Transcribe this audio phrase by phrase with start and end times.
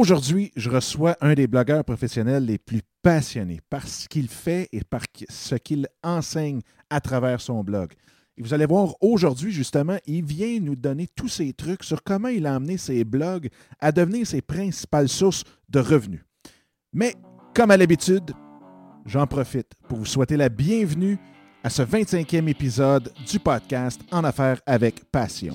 [0.00, 4.82] Aujourd'hui, je reçois un des blogueurs professionnels les plus passionnés par ce qu'il fait et
[4.82, 7.92] par ce qu'il enseigne à travers son blog.
[8.38, 12.28] Et vous allez voir, aujourd'hui, justement, il vient nous donner tous ses trucs sur comment
[12.28, 16.24] il a amené ses blogs à devenir ses principales sources de revenus.
[16.94, 17.14] Mais,
[17.54, 18.32] comme à l'habitude,
[19.04, 21.18] j'en profite pour vous souhaiter la bienvenue
[21.62, 25.54] à ce 25e épisode du podcast En affaires avec passion.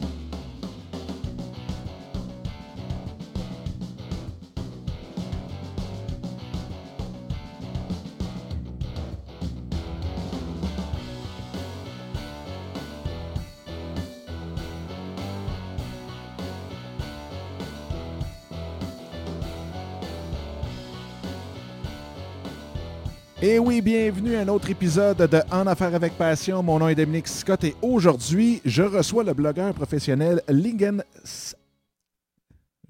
[23.47, 26.63] Et oui, bienvenue à un autre épisode de En Affaires avec Passion.
[26.63, 31.03] Mon nom est Dominique Scott et aujourd'hui, je reçois le blogueur professionnel Lingen.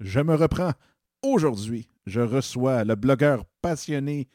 [0.00, 0.72] Je me reprends.
[1.22, 4.28] Aujourd'hui, je reçois le blogueur passionné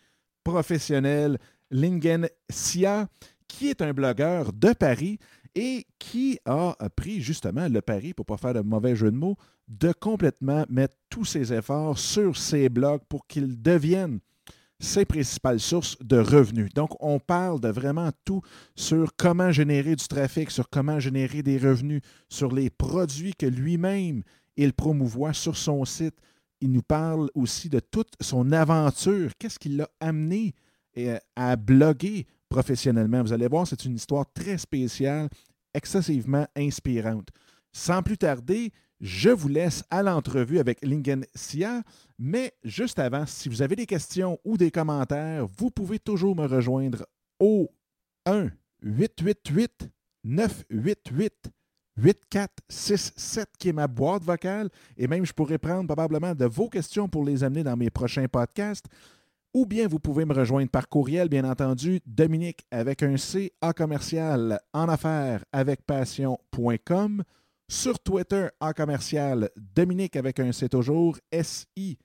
[0.44, 1.40] professionnel
[1.72, 3.08] Lingen Sia,
[3.48, 5.18] qui est un blogueur de Paris
[5.56, 9.18] et qui a pris justement le pari, pour ne pas faire de mauvais jeu de
[9.18, 14.20] mots, de complètement mettre tous ses efforts sur ses blogs pour qu'ils deviennent
[14.82, 16.74] ses principales sources de revenus.
[16.74, 18.42] Donc, on parle de vraiment tout
[18.76, 24.24] sur comment générer du trafic, sur comment générer des revenus, sur les produits que lui-même
[24.58, 26.16] il promouvoit sur son site.
[26.60, 30.54] Il nous parle aussi de toute son aventure, qu'est-ce qui l'a amené
[30.98, 33.22] euh, à bloguer professionnellement?
[33.22, 35.30] Vous allez voir, c'est une histoire très spéciale,
[35.74, 37.30] excessivement inspirante.
[37.72, 38.72] Sans plus tarder,
[39.02, 41.82] je vous laisse à l'entrevue avec Lingen Sia,
[42.20, 46.46] mais juste avant, si vous avez des questions ou des commentaires, vous pouvez toujours me
[46.46, 47.08] rejoindre
[47.40, 47.72] au
[48.28, 48.50] 1
[48.84, 49.90] 888
[50.24, 51.52] 988
[51.98, 57.10] 8467 qui est ma boîte vocale et même je pourrais prendre probablement de vos questions
[57.10, 58.86] pour les amener dans mes prochains podcasts.
[59.54, 63.74] Ou bien vous pouvez me rejoindre par courriel, bien entendu, Dominique avec un C A
[63.74, 67.24] commercial en affaires avec passion.com
[67.72, 72.02] sur Twitter en commercial, Dominique avec un C toujours, S-I-C-O-T-T-E,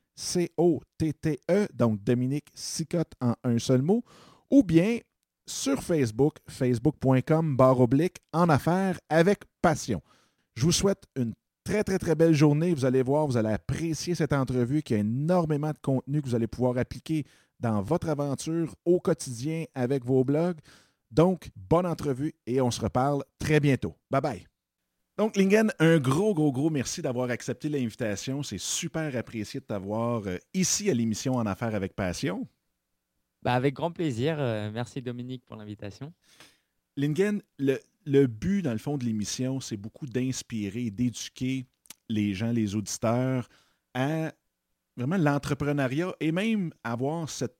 [1.74, 4.04] donc Dominique Sicotte en un seul mot,
[4.48, 4.98] ou bien
[5.44, 10.00] sur Facebook, facebook.com barre oblique en affaires avec passion.
[10.54, 11.34] Je vous souhaite une
[11.64, 12.72] très, très, très belle journée.
[12.72, 16.36] Vous allez voir, vous allez apprécier cette entrevue qui a énormément de contenu que vous
[16.36, 17.24] allez pouvoir appliquer
[17.58, 20.60] dans votre aventure au quotidien avec vos blogs.
[21.10, 23.96] Donc, bonne entrevue et on se reparle très bientôt.
[24.12, 24.46] Bye bye.
[25.16, 28.42] Donc, Lingen, un gros, gros, gros merci d'avoir accepté l'invitation.
[28.42, 32.46] C'est super apprécié de t'avoir euh, ici à l'émission En Affaires avec Passion.
[33.42, 34.36] Bah, avec grand plaisir.
[34.38, 36.12] Euh, merci Dominique pour l'invitation.
[36.98, 41.64] Lingen, le, le, but, dans le fond, de l'émission, c'est beaucoup d'inspirer, d'éduquer
[42.10, 43.48] les gens, les auditeurs
[43.94, 44.32] à
[44.98, 47.56] vraiment l'entrepreneuriat et même avoir cette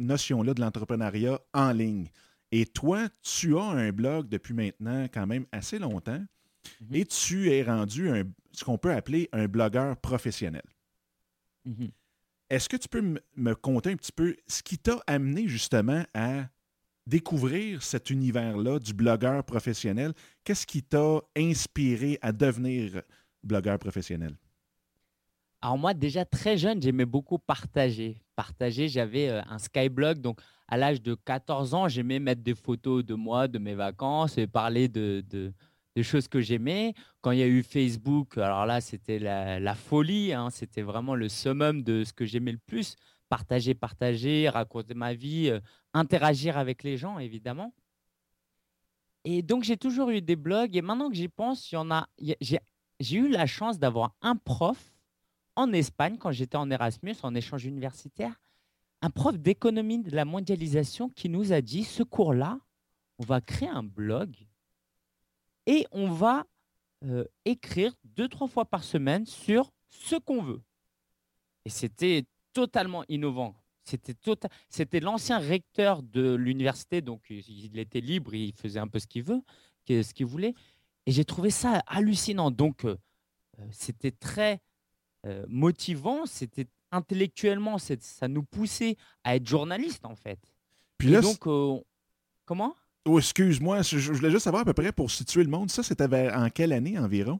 [0.00, 2.08] notion-là de l'entrepreneuriat en ligne.
[2.50, 6.22] Et toi, tu as un blog depuis maintenant quand même assez longtemps.
[6.92, 8.10] Et tu es rendu
[8.52, 10.62] ce qu'on peut appeler un blogueur professionnel.
[12.48, 16.44] Est-ce que tu peux me conter un petit peu ce qui t'a amené justement à
[17.06, 20.12] découvrir cet univers-là du blogueur professionnel?
[20.44, 23.02] Qu'est-ce qui t'a inspiré à devenir
[23.42, 24.36] blogueur professionnel?
[25.62, 28.22] Alors moi, déjà très jeune, j'aimais beaucoup partager.
[28.36, 33.04] Partager, j'avais euh, un Skyblog, donc à l'âge de 14 ans, j'aimais mettre des photos
[33.04, 35.52] de moi, de mes vacances et parler de,
[35.96, 36.94] des choses que j'aimais.
[37.22, 40.32] Quand il y a eu Facebook, alors là, c'était la, folie.
[40.32, 40.50] Hein.
[40.50, 42.96] c'était vraiment le summum de ce que j'aimais le plus.
[43.30, 45.58] Partager, partager, raconter ma vie, euh,
[45.94, 47.74] interagir avec les gens, évidemment.
[49.24, 50.76] Et donc, j'ai toujours eu des blogs.
[50.76, 52.08] Et maintenant que j'y pense, il y en a.
[52.20, 54.78] J'ai eu la chance d'avoir un prof
[55.56, 58.38] en Espagne quand j'étais en Erasmus, en échange universitaire,
[59.00, 62.60] un prof d'économie de la mondialisation qui nous a dit ce cours-là,
[63.18, 64.46] on va créer un blog
[65.66, 66.46] et on va
[67.04, 70.62] euh, écrire deux, trois fois par semaine sur ce qu'on veut.
[71.64, 73.54] Et c'était totalement innovant.
[73.84, 78.98] C'était tota-, c'était l'ancien recteur de l'université, donc il était libre, il faisait un peu
[78.98, 79.42] ce qu'il veut,
[79.88, 80.54] ce qu'il voulait.
[81.04, 82.50] Et j'ai trouvé ça hallucinant.
[82.50, 82.96] Donc, euh,
[83.60, 84.60] euh, c'était très
[85.48, 90.38] motivant, c'était intellectuellement, ça nous poussait à être journaliste, en fait.
[90.98, 91.48] Puis là, donc,
[92.44, 92.76] comment?
[93.08, 95.70] Oh, excuse-moi, je, voulais juste savoir à peu près pour situer le monde.
[95.70, 97.38] Ça, c'était en quelle année environ?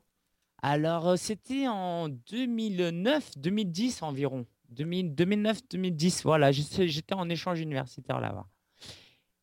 [0.62, 4.46] Alors, euh, c'était en 2009, 2010 environ.
[4.72, 6.52] 2009-2010, voilà.
[6.52, 8.46] J'étais en échange universitaire là-bas.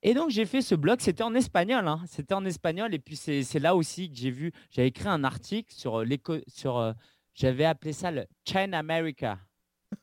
[0.01, 1.01] Et donc, j'ai fait ce blog.
[1.01, 1.85] C'était en espagnol.
[1.89, 2.01] Hein.
[2.07, 2.93] C'était en espagnol.
[2.93, 4.53] Et puis, c'est là aussi que j'ai vu.
[4.71, 6.37] J'avais écrit un article sur euh, l'éco.
[6.47, 6.77] sur.
[6.77, 6.93] Euh,
[7.33, 9.39] j'avais appelé ça le China America.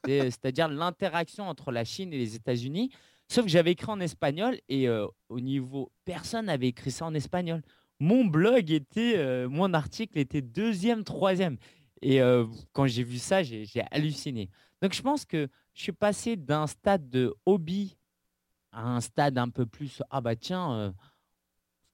[0.06, 2.90] c'est-à-dire l'interaction entre la Chine et les États-Unis.
[3.30, 7.14] Sauf que j'avais écrit en espagnol et euh, au niveau, personne n'avait écrit ça en
[7.14, 7.62] espagnol.
[8.00, 11.56] Mon blog était, euh, mon article était deuxième, troisième.
[12.02, 14.50] Et euh, quand j'ai vu ça, j'ai halluciné.
[14.82, 17.96] Donc je pense que je suis passé d'un stade de hobby
[18.72, 20.92] à un stade un peu plus, ah bah tiens,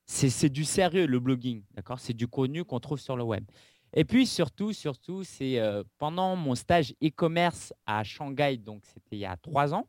[0.07, 2.01] c'est du sérieux le blogging, d'accord?
[2.01, 3.45] C'est du contenu qu'on trouve sur le web.
[3.93, 5.61] Et puis surtout, surtout, c'est
[5.99, 9.87] pendant mon stage e-commerce à Shanghai, donc c'était il y a trois ans.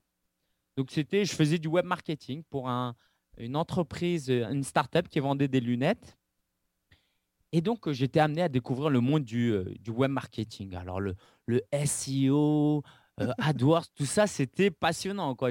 [0.78, 2.96] Donc c'était, je faisais du web marketing pour un,
[3.38, 6.18] une entreprise, une start-up qui vendait des lunettes.
[7.52, 10.76] Et donc j'étais amené à découvrir le monde du, du web marketing.
[10.76, 11.16] Alors le,
[11.48, 12.84] le SEO,
[13.40, 15.36] AdWords, tout ça, c'était passionnant.
[15.36, 15.50] Quoi.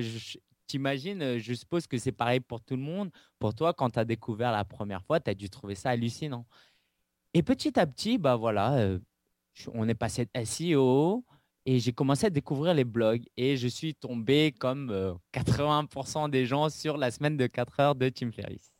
[0.66, 3.10] T'imagines, je suppose que c'est pareil pour tout le monde.
[3.38, 6.46] Pour toi, quand tu as découvert la première fois, tu as dû trouver ça hallucinant.
[7.34, 8.98] Et petit à petit, bah voilà, euh,
[9.74, 11.24] on est passé de SEO
[11.66, 16.46] et j'ai commencé à découvrir les blogs et je suis tombé comme 80% euh, des
[16.46, 18.72] gens sur la semaine de 4 heures de Tim Ferriss.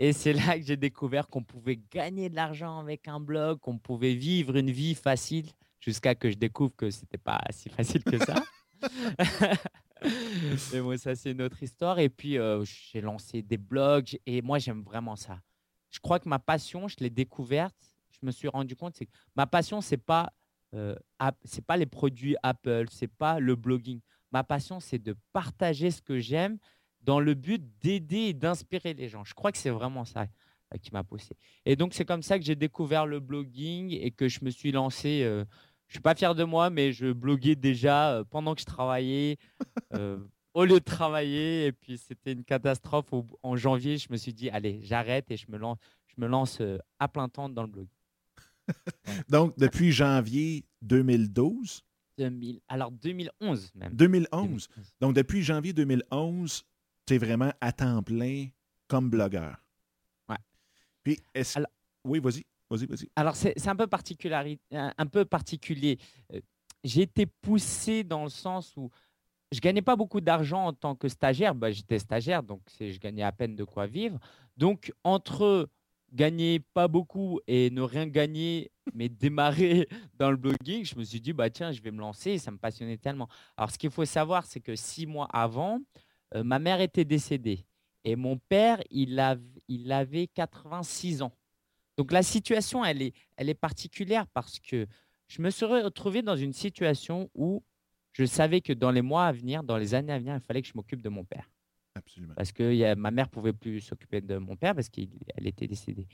[0.00, 3.76] et c'est là que j'ai découvert qu'on pouvait gagner de l'argent avec un blog, qu'on
[3.76, 5.50] pouvait vivre une vie facile
[5.80, 8.34] jusqu'à que je découvre que c'était pas si facile que ça.
[10.72, 11.98] Mais moi, ça, c'est une autre histoire.
[11.98, 15.38] Et puis, euh, j'ai lancé des blogs et moi, j'aime vraiment ça
[15.94, 17.76] je crois que ma passion, je l'ai découverte.
[18.10, 20.32] Je me suis rendu compte, c'est que ma passion, c'est pas
[20.74, 20.94] euh,
[21.44, 24.00] c'est pas les produits Apple, c'est pas le blogging.
[24.32, 26.58] Ma passion, c'est de partager ce que j'aime
[27.02, 29.24] dans le but d'aider et d'inspirer les gens.
[29.24, 30.26] Je crois que c'est vraiment ça
[30.74, 31.36] euh, qui m'a poussé.
[31.64, 34.72] Et donc, c'est comme ça que j'ai découvert le blogging et que je me suis
[34.72, 35.22] lancé.
[35.22, 35.44] Euh,
[35.86, 39.36] je suis pas fier de moi, mais je bloguais déjà euh, pendant que je travaillais
[40.54, 41.66] au lieu de travailler.
[41.66, 43.06] Et puis, c'était une catastrophe.
[43.42, 46.60] en janvier, je me suis dit, allez, j'arrête et je me lance, je me lance
[46.60, 47.86] euh, à plein temps dans le blog.
[49.28, 51.84] Donc, depuis janvier 2012
[52.16, 53.92] 2000, Alors, 2011 même.
[53.94, 54.68] 2011.
[55.00, 56.64] Donc, depuis janvier 2011,
[57.06, 58.46] tu es vraiment à temps plein
[58.86, 59.56] comme blogueur.
[60.28, 60.36] Ouais.
[61.02, 61.58] Puis, est-ce...
[62.04, 62.44] oui, vas-y.
[62.70, 63.08] Vas-y, vas-y.
[63.16, 64.58] Alors, c'est un peu, particulier.
[64.72, 65.98] Un peu particulier.
[66.32, 66.40] Euh,
[66.82, 68.90] j'ai été poussé dans le sens où
[69.52, 71.54] je gagnais pas beaucoup d'argent en tant que stagiaire.
[71.54, 74.18] Bah, J'étais stagiaire, donc je gagnais à peine de quoi vivre.
[74.56, 75.68] Donc, entre
[76.14, 79.88] gagner pas beaucoup et ne rien gagner, mais démarrer
[80.18, 82.38] dans le blogging, je me suis dit, bah, tiens, je vais me lancer.
[82.38, 83.28] Ça me passionnait tellement.
[83.56, 85.80] Alors, ce qu'il faut savoir, c'est que six mois avant,
[86.34, 87.66] euh, ma mère était décédée.
[88.04, 89.20] Et mon père, il,
[89.68, 91.32] il avait 86 ans.
[91.96, 94.86] Donc, la situation, elle est, elle est particulière parce que
[95.26, 97.62] je me serais retrouvé dans une situation où
[98.12, 100.62] je savais que dans les mois à venir, dans les années à venir, il fallait
[100.62, 101.50] que je m'occupe de mon père.
[102.36, 105.08] Parce que ma mère pouvait plus s'occuper de mon père parce qu'elle
[105.46, 106.06] était décédée.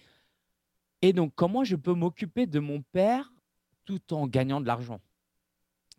[1.03, 3.33] Et donc, comment je peux m'occuper de mon père
[3.85, 5.01] tout en gagnant de l'argent?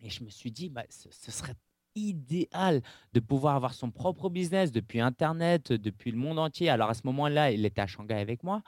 [0.01, 1.55] Et je me suis dit, bah, ce, serait
[1.95, 2.81] idéal
[3.13, 6.69] de pouvoir avoir son propre business depuis Internet, depuis le monde entier.
[6.69, 8.63] Alors à ce moment-là, il était à Shanghai avec moi.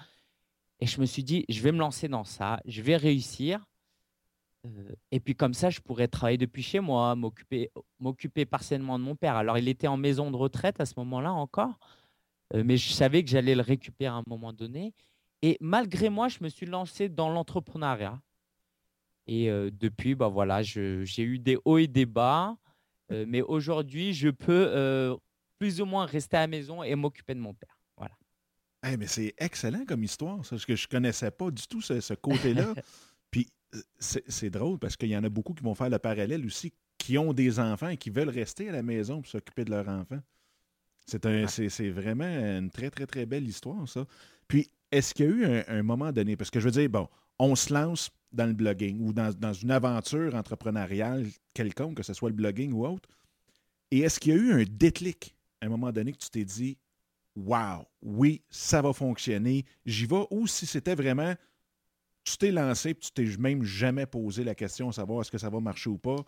[0.80, 3.66] Et je me suis dit, je vais me lancer dans ça, je vais réussir
[5.12, 9.16] et puis comme ça, je pourrais travailler depuis chez moi, m'occuper, m'occuper partiellement de mon
[9.16, 9.36] père.
[9.36, 11.78] Alors il était en maison de retraite à ce moment-là encore,
[12.54, 14.94] mais je savais que j'allais le récupérer à un moment donné.
[15.42, 18.22] Et malgré moi, je me suis lancé dans l'entrepreneuriat.
[19.28, 22.56] Et depuis, bah voilà, j'ai eu des hauts et des bas.
[23.10, 25.18] mais aujourd'hui, je peux
[25.60, 27.78] plus ou moins rester à la maison et m'occuper de mon père.
[27.98, 28.16] Voilà.
[28.98, 32.74] mais c'est excellent comme histoire, parce que je ne connaissais pas du tout ce côté-là.
[34.00, 37.18] C'est drôle parce qu'il y en a beaucoup qui vont faire le parallèle aussi, qui
[37.18, 40.22] ont des enfants et qui veulent rester à la maison pour s'occuper de leurs enfants.
[41.06, 44.06] C'est vraiment une très, très, très belle histoire, ça.
[44.48, 47.10] Puis, est-ce qu'il y a eu un, moment donné, parce que je veux dire, bon,
[47.40, 52.30] on se lance dans le blogging ou dans, une aventure entrepreneuriale quelconque, que ce soit
[52.30, 53.10] le blogging ou autre,
[53.92, 56.46] et est-ce qu'il y a eu un déclic à un moment donné que tu t'es
[56.46, 56.78] dit,
[57.36, 61.34] wow, oui, ça va fonctionner, j'y vais, ou si c'était vraiment
[62.24, 65.38] tu t'es lancé et tu t'es même jamais posé la question de savoir est-ce que
[65.38, 66.24] ça va marcher ou pas.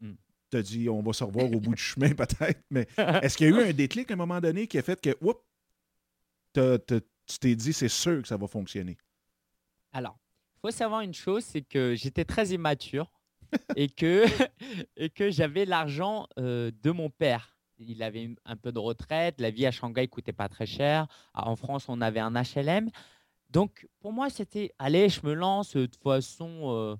[0.00, 0.14] Hmm.
[0.50, 2.86] Tu as dit on va se revoir au bout du chemin peut-être, mais
[3.22, 5.16] est-ce qu'il y a eu un déclic à un moment donné qui a fait que
[5.20, 5.40] oups,
[6.54, 8.98] tu t'es dit c'est sûr que ça va fonctionner?
[9.92, 10.18] Alors,
[10.56, 13.10] il faut savoir une chose, c'est que j'étais très immature
[13.76, 14.24] et que,
[14.96, 17.56] et que j'avais l'argent euh, de mon père.
[17.78, 21.08] Il avait un peu de retraite, la vie à Shanghai coûtait pas très cher.
[21.34, 22.90] En France, on avait un HLM.
[23.52, 25.76] Donc, pour moi, c'était, allez, je me lance.
[25.76, 26.96] De toute façon, euh,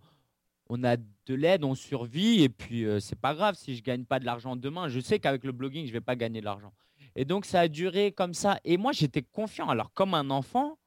[0.69, 2.43] on a de l'aide, on survit.
[2.43, 4.89] Et puis, euh, c'est pas grave si je gagne pas de l'argent demain.
[4.89, 6.75] Je sais qu'avec le blogging, je vais pas gagner de l'argent.
[7.17, 8.61] Et donc, ça a duré comme ça.
[8.65, 9.71] Et moi, j'étais confiant.
[9.71, 10.79] Alors, comme un enfant,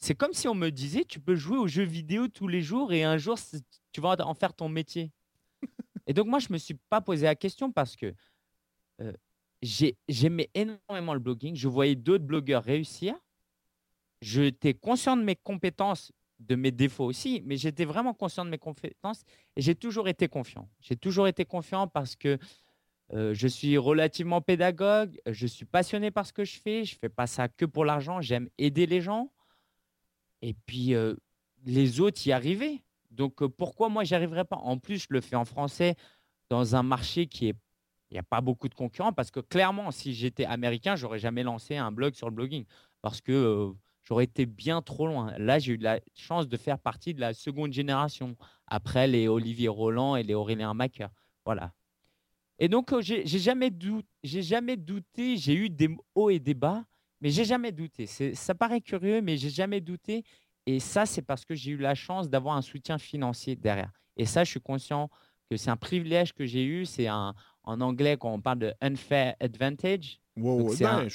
[0.00, 2.92] c'est comme si on me disait, tu peux jouer aux jeux vidéo tous les jours
[2.92, 3.38] et un jour,
[3.92, 5.12] tu vas en faire ton métier.
[6.08, 8.12] Et donc, moi, je ne me suis pas posé la question parce que
[9.62, 11.54] j'aimais énormément le blogging.
[11.54, 13.14] Je voyais d'autres blogueurs réussir.
[14.24, 18.56] J'étais conscient de mes compétences, de mes défauts aussi, mais j'étais vraiment conscient de mes
[18.56, 19.22] compétences
[19.54, 20.66] et j'ai toujours été confiant.
[20.80, 22.38] J'ai toujours été confiant parce que
[23.12, 27.10] je suis relativement pédagogue, je suis passionné par ce que je fais, je ne fais
[27.10, 29.30] pas ça que pour l'argent, j'aime aider les gens.
[30.40, 30.94] Et puis,
[31.66, 32.82] les autres y arrivaient.
[33.10, 34.56] Donc, pourquoi moi, j'y arriverais pas?
[34.56, 35.96] En plus, je le fais en français
[36.48, 37.56] dans un marché qui est
[38.10, 41.42] il n'y a pas beaucoup de concurrents parce que clairement, si j'étais américain, j'aurais jamais
[41.42, 42.64] lancé un blog sur le blogging
[43.02, 43.72] parce que
[44.04, 45.34] j'aurais été bien trop loin.
[45.38, 49.68] Là, j'ai eu la chance de faire partie de la seconde génération après les Olivier
[49.68, 51.08] Roland et les Aurélien Macker.
[51.44, 51.72] Voilà.
[52.58, 53.70] Et donc, j'ai jamais,
[54.22, 56.84] jamais douté, j'ai eu des hauts et des bas,
[57.20, 58.06] mais j'ai jamais douté.
[58.06, 60.24] Ça paraît curieux, mais j'ai jamais douté.
[60.66, 63.90] Et ça, c'est parce que j'ai eu la chance d'avoir un soutien financier derrière.
[64.16, 65.10] Et ça, je suis conscient
[65.50, 66.86] que c'est un privilège que j'ai eu.
[66.86, 67.34] C'est un,
[67.64, 70.20] en anglais, quand on parle de unfair advantage.
[70.36, 71.08] Oui, ben,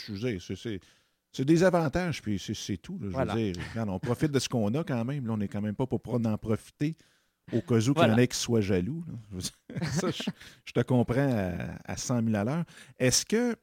[1.40, 3.00] c'est des avantages, puis c'est tout.
[3.02, 3.56] je veux dire,
[3.88, 5.26] on profite de ce qu'on a quand même.
[5.26, 6.98] Là, on n'est quand même pas pour en profiter
[7.54, 9.06] au cas où qu'il y en ait qui soient jaloux.
[9.84, 11.56] Ça, je, te comprends
[11.86, 12.66] à, 100 000 à l'heure.
[12.98, 13.56] Est-ce qu'il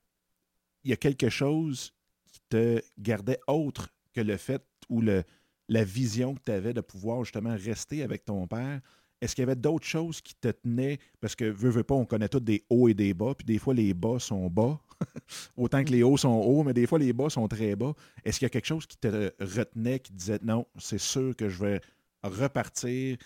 [0.84, 1.92] y a quelque chose
[2.32, 5.22] qui te gardait autre que le fait ou le,
[5.68, 8.80] la vision que tu avais de pouvoir justement rester avec ton père?
[9.26, 11.00] Est-ce qu'il y avait d'autres choses qui te tenaient?
[11.20, 13.58] Parce que, veux, veux pas, on connaît tous des hauts et des bas, puis des
[13.58, 14.78] fois, les bas sont bas,
[15.56, 17.92] autant que les hauts sont hauts, mais des fois, les bas sont très bas.
[18.24, 21.34] Est-ce qu'il y a quelque chose qui te retenait, qui te disait, non, c'est sûr
[21.34, 21.80] que je vais
[22.22, 23.16] repartir?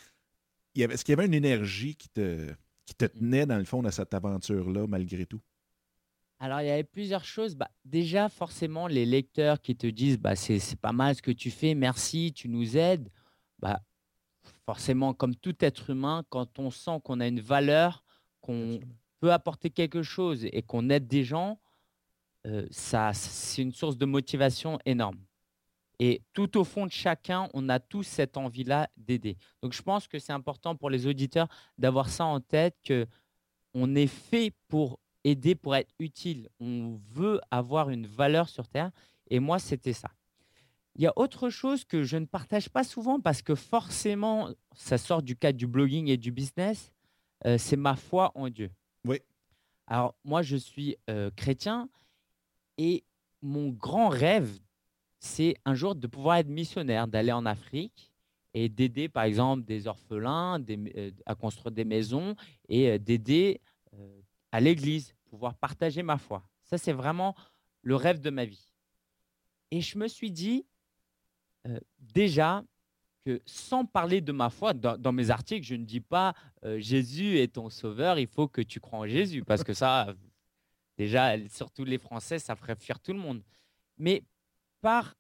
[0.75, 2.51] Est-ce qu'il y avait une énergie qui te,
[2.87, 5.43] qui te tenait, dans le fond, de cette aventure-là, malgré tout?
[6.39, 7.55] Alors, il y avait plusieurs choses.
[7.55, 11.51] Bah, déjà, forcément, les lecteurs qui te disent bah, c'est pas mal ce que tu
[11.51, 13.11] fais, merci, tu nous aides.
[13.59, 13.83] Bah,
[14.71, 18.05] forcément, comme tout être humain, quand on sent qu'on a une valeur,
[18.41, 18.79] qu'on
[19.19, 21.59] peut apporter quelque chose et qu'on aide des gens,
[22.47, 25.19] euh, ça, c'est une source de motivation énorme.
[25.99, 29.37] Et tout au fond de chacun, on a tous cette envie-là d'aider.
[29.61, 33.09] Donc, je pense que c'est important pour les auditeurs d'avoir ça en tête que
[33.75, 36.49] on est fait pour aider, pour être utile.
[36.61, 38.93] On veut avoir une valeur sur Terre.
[39.31, 40.11] Et moi, c'était ça.
[40.97, 44.99] Il y a autre chose que je ne partage pas souvent parce que forcément, ça
[44.99, 46.93] sort du cadre du blogging et du business,
[47.47, 48.71] euh, c'est ma foi en Dieu.
[49.05, 49.21] Oui.
[49.87, 51.89] Alors, moi, je suis euh, chrétien
[52.77, 53.05] et
[53.41, 54.59] mon grand rêve,
[55.21, 58.13] c'est un jour de pouvoir être missionnaire, d'aller en Afrique
[58.53, 62.35] et d'aider, par exemple, des orphelins euh, à construire des maisons
[62.69, 63.61] et d'aider
[64.53, 66.43] à l'église, pouvoir partager ma foi.
[66.65, 67.35] Ça, c'est vraiment
[67.83, 68.73] le rêve de ma vie.
[69.71, 70.65] Et je me suis dit,
[71.99, 72.65] déjà
[73.25, 76.35] que sans parler de ma foi, dans, mes articles, je ne dis pas
[76.79, 80.15] Jésus est ton sauveur, il faut que tu crois en Jésus, parce que ça,
[80.99, 83.43] déjà, surtout les Français, ça ferait fuir tout le monde.
[83.99, 84.25] Mais
[84.81, 85.15] par,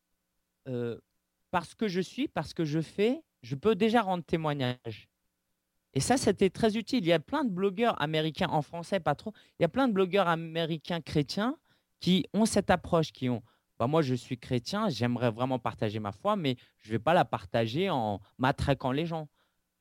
[1.50, 5.08] parce que je suis, parce que je fais, je peux déjà rendre témoignage.
[5.94, 7.00] Et ça, c'était très utile.
[7.04, 9.32] Il y a plein de blogueurs américains en français, pas trop.
[9.58, 11.56] Il y a plein de blogueurs américains chrétiens
[11.98, 13.42] qui ont cette approche, qui ont
[13.80, 17.14] bah, moi, je suis chrétien, j'aimerais vraiment partager ma foi, mais je ne vais pas
[17.14, 19.26] la partager en matraquant les gens.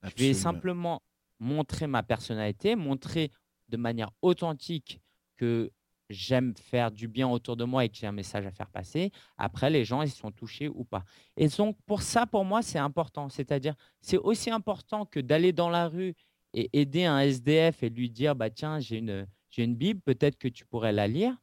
[0.03, 1.03] Je vais simplement
[1.37, 3.29] montrer ma personnalité, montrer
[3.67, 5.01] de manière authentique
[5.35, 5.69] que
[6.09, 9.11] j'aime faire du bien autour de moi et que j'ai un message à faire passer.
[9.37, 11.03] Après, les gens, ils sont touchés ou pas.
[11.35, 13.27] Et donc, pour ça, pour moi, c'est important.
[13.27, 16.15] C'est-à-dire, c'est aussi important que d'aller dans la rue
[16.53, 20.37] et aider un SDF et lui dire, bah, tiens, j'ai une, j'ai une Bible, peut-être
[20.37, 21.35] que tu pourrais la lire.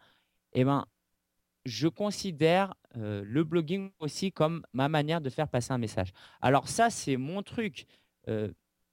[0.54, 0.86] Eh ben,
[1.66, 6.12] je considère le blogging aussi comme ma manière de faire passer un message.
[6.40, 7.87] Alors ça, c'est mon truc.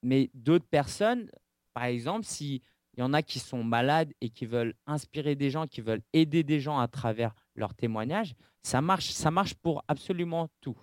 [0.01, 1.29] mais d'autres personnes,
[1.73, 2.61] par exemple, s'il
[2.97, 6.43] y en a qui sont malades et qui veulent inspirer des gens, qui veulent aider
[6.43, 10.77] des gens à travers leurs témoignages, ça marche, ça marche pour absolument tout.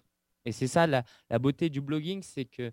[0.47, 2.73] Et c'est ça la, la, beauté du blogging, c'est que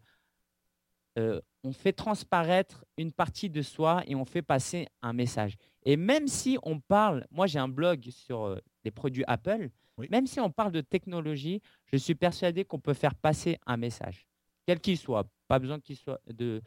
[1.67, 5.57] on fait transparaître une partie de soi et on fait passer un message.
[5.83, 8.59] Et même si on parle, moi j'ai un blog sur
[8.91, 9.70] produits Apple,
[10.10, 14.27] même si on parle de technologie, je suis persuadé qu'on peut faire passer un message,
[14.65, 15.27] quel qu'il soit.
[15.48, 16.62] Pas besoin qu'il soit de.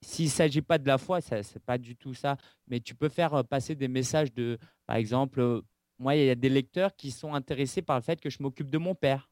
[0.00, 2.94] S'il ne s'agit pas de la foi, ce n'est pas du tout ça, mais tu
[2.94, 5.62] peux faire passer des messages de, par exemple,
[5.98, 8.68] moi, il y a des lecteurs qui sont intéressés par le fait que je m'occupe
[8.68, 9.30] de mon père.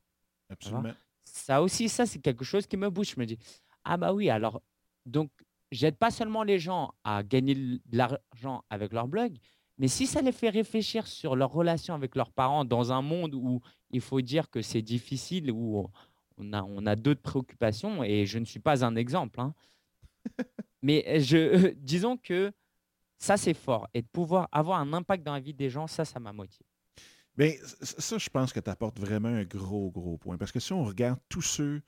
[0.49, 0.93] Absolument
[1.25, 3.15] ça aussi, ça, c'est quelque chose qui me bouge.
[3.15, 3.39] Je me dis,
[3.85, 4.63] ah bah oui, alors,
[5.07, 5.31] donc,
[5.71, 9.37] j'aide pas seulement les gens à gagner de l'argent avec leur blog,
[9.81, 13.35] mais si ça les fait réfléchir sur leur relation avec leurs parents dans un monde
[13.35, 13.61] où
[13.91, 15.89] il faut dire que c'est difficile, où
[16.37, 19.55] on a, on a d'autres préoccupations, et je ne suis pas un exemple, hein,
[20.83, 22.53] Mais je, disons que
[23.19, 23.89] ça, c'est fort.
[23.93, 26.65] Et de pouvoir avoir un impact dans la vie des gens, ça, ça m'a motivé.
[27.37, 30.37] Bien, ça, je pense que tu apportes vraiment un gros, gros point.
[30.37, 31.83] Parce que si on regarde tous ceux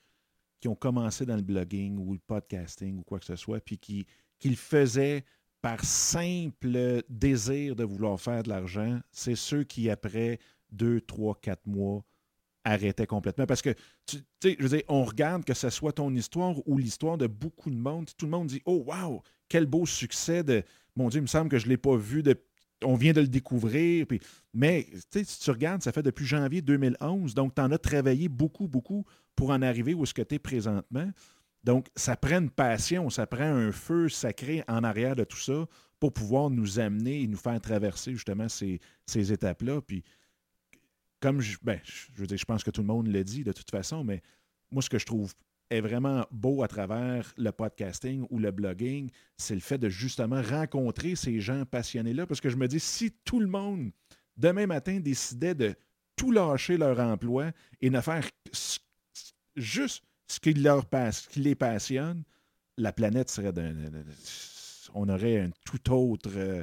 [0.61, 3.79] qui ont commencé dans le blogging ou le podcasting ou quoi que ce soit, puis
[3.79, 4.07] qui,
[4.39, 5.25] qui le faisaient
[5.62, 10.40] par simple désir de vouloir faire de l'argent, c'est ceux qui, après
[10.71, 12.04] deux, trois, quatre mois,
[12.64, 13.47] arrêtaient complètement.
[13.47, 13.75] Parce que,
[14.07, 17.28] tu sais, je veux dire, on regarde que ce soit ton histoire ou l'histoire de
[17.28, 18.11] beaucoup de monde.
[18.16, 20.62] Tout le monde dit Oh, wow, quel beau succès de.
[20.97, 22.23] Mon Dieu, il me semble que je ne l'ai pas vu.
[22.85, 24.07] On vient de le découvrir.
[24.07, 24.21] Puis...
[24.52, 27.35] Mais si tu regardes, ça fait depuis janvier 2011.
[27.35, 29.04] Donc, tu en as travaillé beaucoup, beaucoup
[29.37, 31.11] pour en arriver où ce que tu es présentement.
[31.64, 35.66] Donc, ça prend une passion, ça prend un feu sacré en arrière de tout ça
[36.00, 38.81] pour pouvoir nous amener et nous faire traverser justement ces,
[39.14, 39.81] étapes-là.
[39.81, 40.02] Puis,
[41.21, 43.52] comme je, ben, je, veux dire, je pense que tout le monde le dit de
[43.52, 44.23] toute façon, mais
[44.73, 45.33] moi, ce que je trouve
[45.71, 50.42] est vraiment beau à travers le podcasting ou le blogging, c'est le fait de justement
[50.42, 52.26] rencontrer ces gens passionnés-là.
[52.26, 53.92] Parce que je me dis, si tout le monde,
[54.37, 55.76] demain matin, décidait de
[56.16, 58.28] tout lâcher leur emploi et ne faire
[59.57, 62.23] juste ce qui, leur passe, qui les passionne,
[62.79, 63.75] la planète serait d'un.
[64.95, 66.62] On aurait un tout autre euh,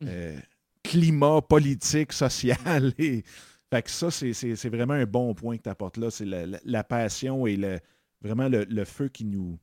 [0.00, 0.06] mm.
[0.06, 0.38] euh,
[0.82, 2.94] climat politique, social.
[2.98, 3.24] Et,
[3.72, 6.10] fait que ça, c'est vraiment un bon point que tu apportes là.
[6.10, 7.78] C'est la, passion et le,
[8.20, 9.60] vraiment le, feu qui nous.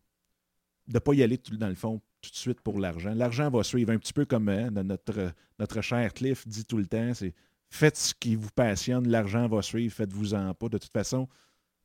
[0.87, 3.13] de ne pas y aller dans le fond tout de suite pour l'argent.
[3.13, 6.85] L'argent va suivre un petit peu comme hein, notre, notre cher Cliff dit tout le
[6.85, 7.33] temps c'est
[7.69, 10.69] faites ce qui vous passionne, l'argent va suivre, faites-vous-en pas.
[10.69, 11.27] De toute façon,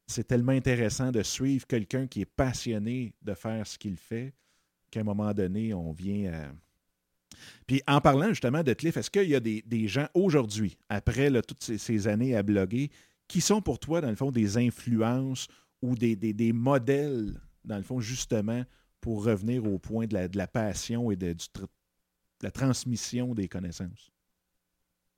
[0.06, 4.35] c'est tellement intéressant de suivre quelqu'un qui est passionné de faire ce qu'il fait
[4.90, 6.52] qu'à un moment donné, on vient à.
[7.66, 11.62] Puis en parlant justement de Cliff, est-ce qu'il y a des, gens aujourd'hui, après toutes
[11.62, 12.90] ces, années à bloguer,
[13.26, 15.49] qui sont pour toi, dans le fond, des influences
[15.80, 18.62] ou des, des, modèles, dans le fond, justement,
[19.00, 21.35] pour revenir au point de la, passion et de,
[22.42, 24.12] la transmission des connaissances?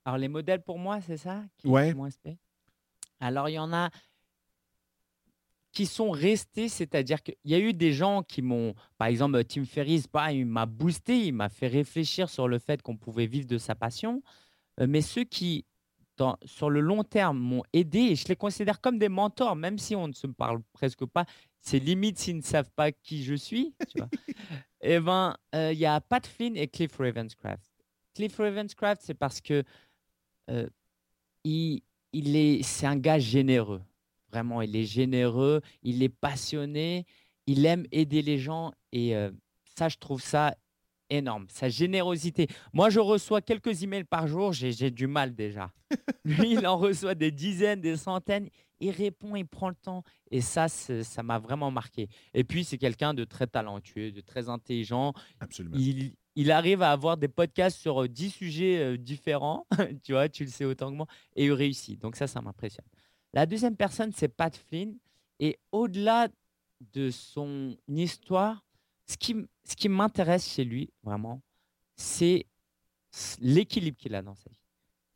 [0.04, 1.42] Alors, les modèles pour moi, c'est ça?
[1.64, 1.92] Oui.
[3.20, 3.90] Alors, il y en a,
[5.74, 9.64] qui sont restés, c'est-à-dire qu'il y a eu des gens qui m'ont, par exemple, Tim
[9.64, 13.48] Ferriss, pas, il m'a boosté, il m'a fait réfléchir sur le fait qu'on pouvait vivre
[13.48, 14.22] de sa passion,
[14.80, 15.66] euh, mais ceux qui,
[16.16, 19.78] dans, sur le long terme, m'ont aidé, et je les considère comme des mentors, même
[19.78, 21.26] si on ne se parle presque pas,
[21.60, 24.00] c'est limite s'ils ne savent pas qui je suis, et
[24.80, 27.68] eh ben, euh, il y a Pat Flynn et Cliff Ravenscraft.
[28.14, 29.64] Cliff Ravenscraft, c'est parce que
[30.50, 30.68] euh,
[31.42, 31.82] il,
[32.12, 33.82] il est, c'est un gars généreux.
[34.34, 37.06] Vraiment, il est généreux, il est passionné,
[37.46, 39.30] il aime aider les gens et euh,
[39.78, 40.56] ça, je trouve ça
[41.08, 42.48] énorme, sa générosité.
[42.72, 45.70] Moi, je reçois quelques emails par jour, j'ai du mal déjà.
[46.24, 48.48] Lui, il en reçoit des dizaines, des centaines,
[48.80, 52.08] il répond, il prend le temps et ça, ça m'a vraiment marqué.
[52.32, 55.12] Et puis, c'est quelqu'un de très talentueux, de très intelligent.
[55.38, 55.76] Absolument.
[55.78, 59.64] Il, il arrive à avoir des podcasts sur 10 sujets euh, différents,
[60.02, 62.00] tu vois, tu le sais autant que moi, et il réussit.
[62.00, 62.86] Donc ça, ça m'impressionne.
[63.34, 64.96] La deuxième personne, c'est Pat Flynn.
[65.40, 66.28] Et au-delà
[66.92, 68.64] de son histoire,
[69.06, 71.42] ce qui, ce qui m'intéresse chez lui, vraiment,
[71.96, 72.46] c'est
[73.40, 74.62] l'équilibre qu'il a dans sa vie.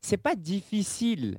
[0.00, 1.38] C'est pas difficile.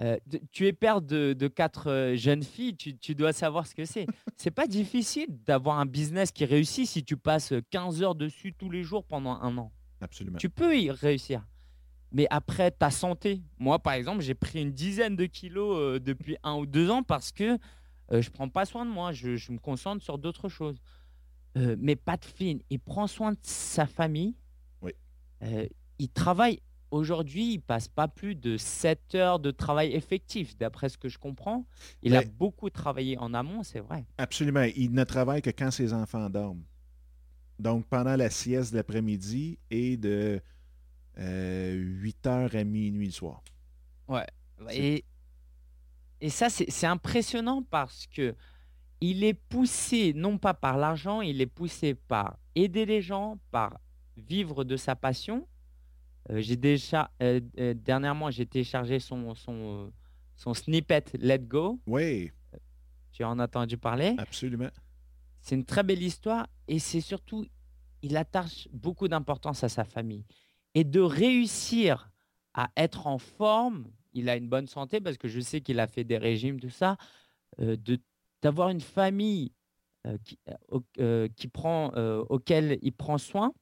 [0.00, 0.16] Euh,
[0.52, 4.06] tu es père de, quatre euh, jeunes filles, tu, tu, dois savoir ce que c'est.
[4.36, 8.70] C'est pas difficile d'avoir un business qui réussit si tu passes 15 heures dessus tous
[8.70, 9.72] les jours pendant un an.
[10.00, 10.38] Absolument.
[10.38, 11.44] Tu peux y réussir.
[12.16, 13.42] Mais après, ta santé.
[13.58, 17.02] Moi, par exemple, j'ai pris une dizaine de kilos euh, depuis un ou deux ans
[17.02, 17.58] parce que
[18.10, 19.12] euh, je ne prends pas soin de moi.
[19.12, 20.80] Je, me concentre sur d'autres choses.
[21.58, 24.34] Euh, mais Pat Flynn, il prend soin de sa famille.
[24.80, 24.92] Oui.
[25.98, 26.62] il travaille.
[26.90, 31.18] Aujourd'hui, il passe pas plus de 7 heures de travail effectif, d'après ce que je
[31.18, 31.66] comprends.
[32.02, 34.06] Il a beaucoup travaillé en amont, c'est vrai.
[34.16, 34.66] Absolument.
[34.74, 36.64] Il ne travaille que quand ses enfants dorment.
[37.58, 40.40] Donc, pendant la sieste de l'après-midi et de
[41.18, 43.42] 8h à minuit le soir.
[44.08, 44.26] Ouais.
[44.70, 45.04] Et,
[46.20, 48.34] et ça, c'est impressionnant parce que
[49.00, 53.78] il est poussé non pas par l'argent, il est poussé par aider les gens, par
[54.16, 55.46] vivre de sa passion.
[56.30, 59.92] Euh, j'ai déjà euh, euh, dernièrement j'ai téléchargé son son
[60.34, 61.80] son snippet Let Go.
[61.86, 62.32] Oui.
[63.12, 64.14] Tu en as entendu parler?
[64.18, 64.70] Absolument.
[65.40, 67.46] C'est une très belle histoire et c'est surtout
[68.02, 70.24] il attache beaucoup d'importance à sa famille
[70.76, 72.10] et de réussir
[72.52, 75.86] à être en forme, il a une bonne santé parce que je sais qu'il a
[75.86, 76.98] fait des régimes, tout ça,
[77.62, 77.78] euh,
[78.42, 79.52] d'avoir une famille
[80.06, 80.38] euh, qui,
[81.00, 81.88] euh, qui, prend,
[82.28, 83.54] auquel il prend soin,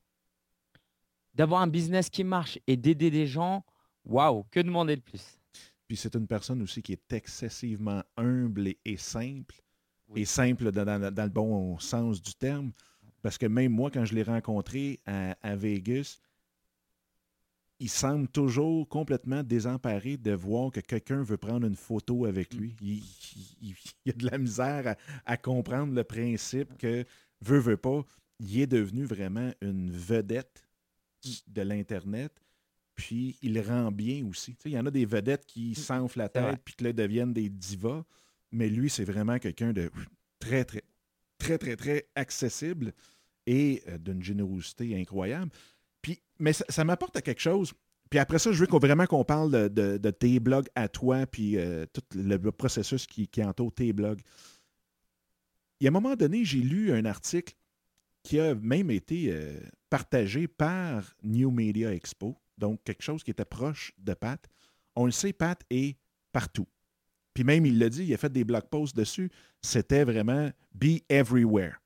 [1.34, 3.64] d'avoir un business qui marche et d'aider des gens,
[4.04, 5.38] waouh, que demander de plus?
[5.86, 9.62] Puis c'est une personne aussi qui est excessivement humble et, simple,
[10.16, 12.72] et simple dans, dans, le bon sens du terme.
[13.22, 16.18] Parce que même moi, quand je l'ai rencontré à, Vegas,
[17.80, 22.58] il semble toujours complètement désemparé de voir que quelqu'un veut prendre une photo avec mm.
[22.58, 22.76] lui.
[22.80, 27.04] Il, il, a de la misère à, comprendre le principe que,
[27.40, 28.04] veut, veut pas,
[28.40, 30.64] il est devenu vraiment une vedette
[31.46, 32.32] de l'Internet.
[32.94, 34.56] Puis il rend bien aussi.
[34.64, 35.74] il y en a des vedettes qui mm.
[35.74, 38.04] s'enflent la tête puis qui deviennent des divas.
[38.52, 39.90] Mais lui, c'est vraiment quelqu'un de
[40.38, 40.84] très, très,
[41.38, 42.92] très, très, très accessible
[43.46, 45.50] et euh, d'une générosité incroyable.
[46.44, 47.72] Mais ça, m'apporte à quelque chose.
[48.10, 51.86] Puis après ça, je veux vraiment qu'on parle de, tes blogs à toi, puis euh,
[51.90, 54.20] tout le, processus qui, entoure tes blogs.
[55.80, 57.54] Il y a un moment donné, j'ai lu un article
[58.22, 63.46] qui a même été euh, partagé par New Media Expo, donc quelque chose qui était
[63.46, 64.46] proche de Pat.
[64.96, 65.96] On le sait, Pat est
[66.30, 66.68] partout.
[67.32, 69.30] Puis même, il l'a dit, il a fait des blog posts dessus.
[69.62, 71.76] C'était vraiment be everywhere.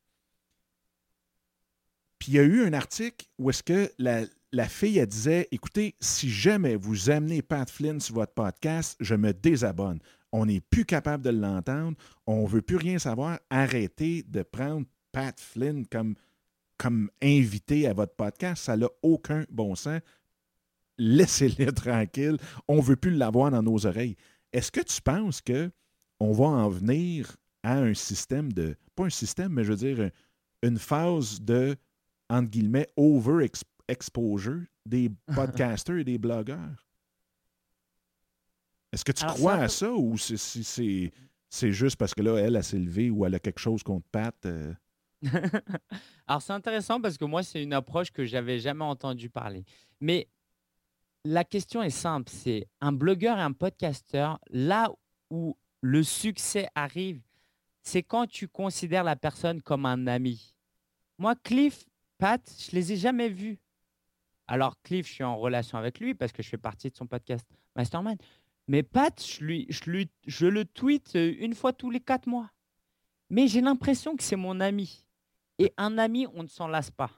[2.19, 4.25] Puis il y a eu un article où est-ce que la,
[4.69, 9.33] fille, elle disait, écoutez, si jamais vous amenez Pat Flynn sur votre podcast, je me
[9.33, 10.01] désabonne.
[10.33, 11.97] On n'est plus capable de l'entendre.
[12.27, 13.39] On ne veut plus rien savoir.
[13.51, 18.65] Arrêtez de prendre Pat Flynn comme, invité à votre podcast.
[18.65, 20.01] Ça n'a aucun bon sens.
[20.99, 22.39] Laissez-le tranquille.
[22.67, 24.17] On ne veut plus l'avoir dans nos oreilles.
[24.53, 25.71] Est-ce que tu penses que
[26.21, 30.11] on va en venir à un système de, pas un système, mais je veux dire
[30.63, 31.77] une phase de
[32.31, 33.78] entre guillemets, over-exposure
[34.87, 36.87] des podcasters et des blogueurs?
[38.93, 42.79] Est-ce que tu crois à ça ou c'est juste parce que là, elle, a s'est
[42.79, 44.35] levée ou elle a quelque chose contre Pat?
[44.47, 44.73] Euh?
[46.27, 49.65] Alors, c'est intéressant parce que moi, c'est une approche que j'avais jamais entendu parler.
[50.01, 50.29] Mais
[51.25, 54.91] la question est simple, c'est un blogueur et un podcasteur, là
[55.31, 57.21] où le succès arrive,
[57.83, 60.55] c'est quand tu considères la personne comme un ami.
[61.19, 61.85] Moi, Cliff,
[62.19, 63.59] Pat, je les ai jamais vus.
[64.49, 67.07] Alors, Cliff, je suis en relation avec lui parce que je fais partie de son
[67.07, 68.19] podcast Mastermind.
[68.67, 72.27] Mais Pat, je, lui, je, lui, je le tweet euh, une fois tous les quatre
[72.27, 72.51] mois.
[73.31, 75.05] Mais j'ai l'impression que c'est mon ami.
[75.59, 77.11] Et un ami, on ne s'en lasse pas.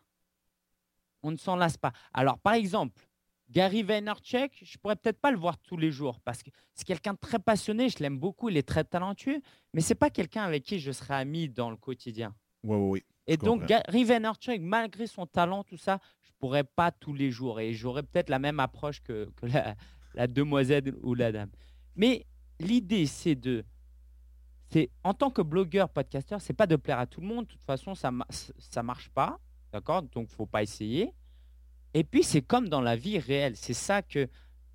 [1.23, 1.93] On ne s'en lasse pas.
[2.13, 3.07] Alors, par exemple,
[3.49, 7.15] Gary Vaynerchuk, je pourrais peut-être pas le voir tous les jours parce que c'est quelqu'un
[7.15, 9.41] de très passionné, je l'aime beaucoup, il est très talentueux,
[9.75, 12.35] mais c'est pas quelqu'un avec qui je serais ami dans le quotidien.
[12.63, 13.05] Oui, oui, oui.
[13.27, 16.01] Et donc, Gary Vaynerchuk, malgré son talent, tout ça,
[16.41, 17.61] pourrais pas tous les jours.
[17.61, 19.31] Et j'aurais peut-être la même approche que,
[20.15, 21.51] la, demoiselle ou la dame.
[21.95, 22.27] Mais
[22.59, 23.65] l'idée, c'est de.
[24.69, 27.45] C'est, en tant que blogueur, podcasteur, c'est pas de plaire à tout le monde.
[27.45, 29.39] De toute façon, ça ne marche pas.
[29.73, 30.03] D'accord?
[30.03, 31.13] Donc, faut pas essayer.
[31.93, 33.57] Et puis, c'est comme dans la vie réelle.
[33.57, 34.29] C'est ça que,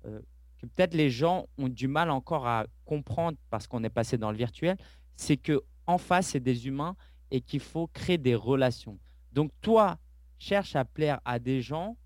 [0.04, 0.20] euh,
[0.58, 4.30] que peut-être les gens ont du mal encore à comprendre parce qu'on est passé dans
[4.30, 4.76] le virtuel.
[5.16, 6.94] C'est que en face, c'est des humains
[7.30, 8.98] et qu'il faut créer des relations.
[9.32, 9.98] Donc toi,
[10.38, 11.96] cherche à plaire à des gens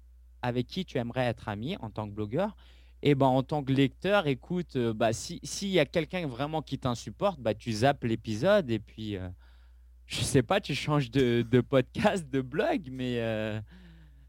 [0.43, 2.57] avec qui tu aimerais être ami en tant que blogueur.
[3.03, 6.79] Et ben, en tant que lecteur, écoute, euh, bah, s'il y a quelqu'un vraiment qui
[6.79, 9.29] t'insupporte, bah, tu zappes l'épisode et puis, euh,
[10.07, 13.21] je sais pas, tu changes de, podcast, de blog, mais...
[13.21, 13.61] Euh,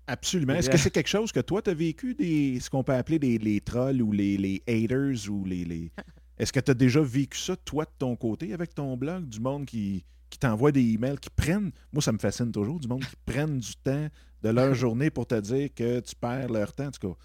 [0.08, 0.54] Absolument.
[0.54, 3.20] Est-ce que c'est quelque chose que toi, tu as vécu, des, ce qu'on peut appeler
[3.20, 5.64] des, les trolls ou les, les haters ou les...
[5.64, 5.92] les...
[6.38, 9.40] Est-ce que tu as déjà vécu ça, toi, de ton côté, avec ton blog, du
[9.40, 13.04] monde qui, qui t'envoient des emails, qui prennent, moi ça me fascine toujours, du monde
[13.04, 14.08] qui prennent du temps
[14.42, 17.20] de leur journée pour te dire que tu perds leur temps, en tout cas.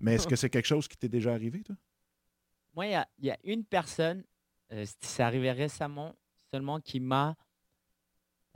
[0.00, 1.76] Mais est-ce que c'est quelque chose qui t'est déjà arrivé, toi?
[2.74, 4.24] Moi, il y, a, une personne,
[4.72, 6.14] euh, c'est arrivé récemment
[6.50, 7.36] seulement, qui m'a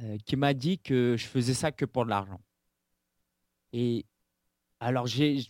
[0.03, 2.41] euh, qui m'a dit que je faisais ça que pour de l'argent.
[3.73, 4.07] Et
[4.79, 5.47] alors, j'ai,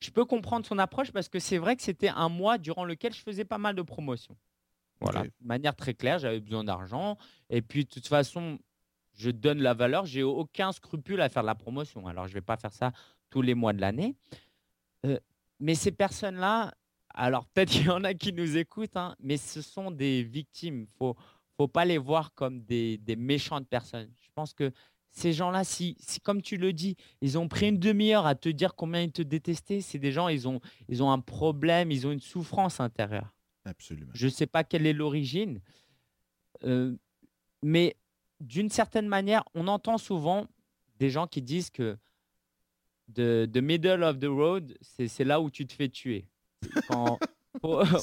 [0.00, 3.12] je peux comprendre son approche parce que c'est vrai que c'était un mois durant lequel
[3.12, 4.36] je faisais pas mal de promotions.
[5.00, 7.16] Voilà, de manière très claire, j'avais besoin d'argent.
[7.48, 8.58] Et puis, de toute façon,
[9.14, 10.04] je donne la valeur.
[10.06, 12.06] J'ai aucun scrupule à faire de la promotion.
[12.06, 12.92] Alors, je ne vais pas faire ça
[13.30, 14.16] tous les mois de l'année.
[15.06, 15.18] Euh,
[15.58, 16.74] mais ces personnes-là,
[17.14, 20.86] alors peut-être qu'il y en a qui nous écoutent, hein, mais ce sont des victimes.
[21.00, 21.12] Il ne
[21.56, 24.10] faut, pas les voir comme des, des, méchantes personnes.
[24.22, 24.72] Je pense que
[25.12, 28.48] ces gens-là, si, si, comme tu le dis, ils ont pris une demi-heure à te
[28.48, 32.06] dire combien ils te détestaient, c'est des gens, ils ont, ils ont un problème, ils
[32.06, 33.34] ont une souffrance intérieure.
[33.64, 34.12] Absolument.
[34.14, 35.60] Je ne sais pas quelle est l'origine,
[36.64, 36.96] euh,
[37.62, 37.96] mais
[38.40, 40.46] d'une certaine manière, on entend souvent
[40.98, 41.98] des gens qui disent que
[43.14, 46.26] the, middle of the road, c'est là où tu te fais tuer.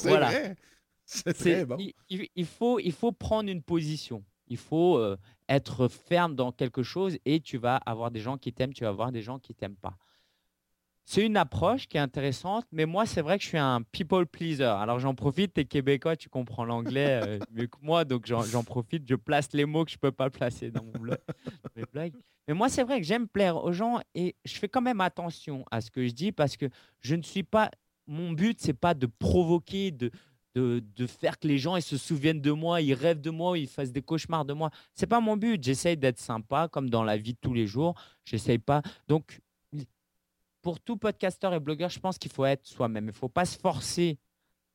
[0.04, 0.56] vrai.
[1.78, 4.24] Il, faut, il faut prendre une position.
[4.48, 5.16] Il faut euh,
[5.48, 8.90] être ferme dans quelque chose et tu vas avoir des gens qui t'aiment, tu vas
[8.90, 9.96] avoir des gens qui t'aiment pas.
[11.08, 14.26] C'est une approche qui est intéressante, mais moi, c'est vrai que je suis un people
[14.26, 14.64] pleaser.
[14.64, 18.62] Alors, j'en profite, tu es québécois, tu comprends l'anglais euh, mieux que moi, donc j'en
[18.62, 21.16] profite, je place les mots que je ne peux pas placer dans mon blog.
[22.46, 25.64] Mais moi, c'est vrai que j'aime plaire aux gens et je fais quand même attention
[25.70, 26.66] à ce que je dis parce que
[27.00, 27.70] je ne suis pas.
[28.06, 30.10] Mon but, c'est pas de provoquer, de,
[31.06, 34.02] faire que les gens se souviennent de moi, ils rêvent de moi, ils fassent des
[34.02, 34.68] cauchemars de moi.
[34.92, 35.62] C'est pas mon but.
[35.64, 37.94] J'essaye d'être sympa, comme dans la vie de tous les jours.
[38.26, 38.82] J'essaye pas.
[39.08, 39.40] Donc,
[40.62, 43.04] pour tout podcasteur et blogueur, je pense qu'il faut être soi-même.
[43.04, 44.18] Il ne faut pas se forcer.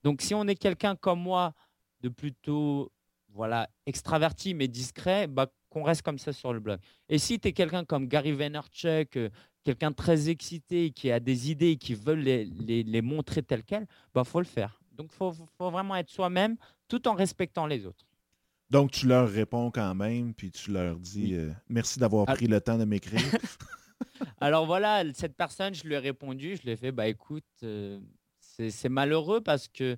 [0.03, 1.53] Donc, si on est quelqu'un comme moi,
[2.01, 2.91] de plutôt
[3.29, 6.79] voilà, extraverti mais discret, bah, qu'on reste comme ça sur le blog.
[7.09, 9.29] Et si tu es quelqu'un comme Gary Vaynerchuk, euh,
[9.63, 13.87] quelqu'un très excité, qui a des idées et qui veut les, les, montrer telles quelles,
[14.13, 14.79] bah faut le faire.
[14.91, 18.05] Donc, il faut, faut, vraiment être soi-même tout en respectant les autres.
[18.69, 22.61] Donc, tu leur réponds quand même, puis tu leur dis euh, merci d'avoir pris le
[22.61, 23.21] temps de m'écrire.
[24.39, 27.99] Alors voilà, cette personne, je lui ai répondu, je lui ai fait, bah écoute, euh,
[28.39, 29.97] c'est malheureux parce que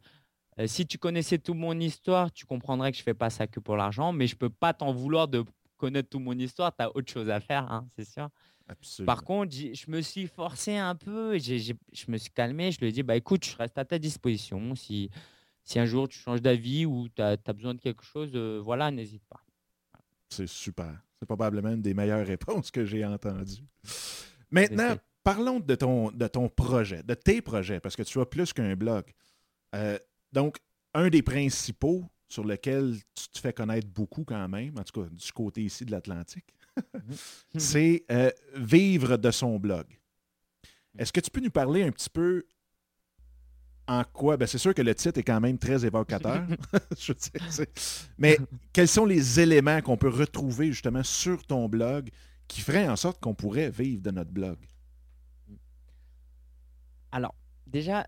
[0.60, 3.60] euh, si tu connaissais toute mon histoire, tu comprendrais que je fais pas ça que
[3.60, 5.44] pour l'argent, mais je peux pas t'en vouloir de
[5.78, 8.30] connaître toute mon histoire, tu as autre chose à faire, hein, c'est sûr.
[9.06, 11.74] Par contre, je me suis forcé un peu, je
[12.08, 14.74] me suis calmé, je lui ai dit, bah écoute, je reste à ta disposition.
[14.74, 15.12] Si,
[15.64, 18.90] si un jour tu changes d'avis ou tu as, besoin de quelque chose, euh, voilà,
[18.90, 19.44] n'hésite pas.
[20.30, 21.05] C'est super.
[21.20, 23.64] C'est probablement une des meilleures réponses que j'ai entendues.
[24.52, 28.54] Maintenant, parlons de ton, de ton projet, de tes projets, parce que tu as plus
[28.54, 29.06] qu'un blog.
[29.74, 29.98] Euh,
[30.32, 30.58] donc,
[30.94, 35.10] un des principaux sur lesquels tu te fais connaître beaucoup quand même, en tout cas
[35.10, 37.02] du côté ici de l'Atlantique, mhm.
[37.58, 39.86] c'est euh, vivre de son blog.
[40.98, 42.44] Est-ce que tu peux nous parler un petit peu
[43.88, 44.38] en quoi?
[44.38, 46.44] Ben, c'est sûr que le titre est quand même très évocateur.
[48.18, 48.38] Mais
[48.74, 52.10] quels sont les éléments qu'on peut retrouver justement sur ton blog
[52.48, 54.58] qui feraient en sorte qu'on pourrait vivre de notre blog?
[57.12, 57.34] Alors,
[57.68, 58.06] déjà,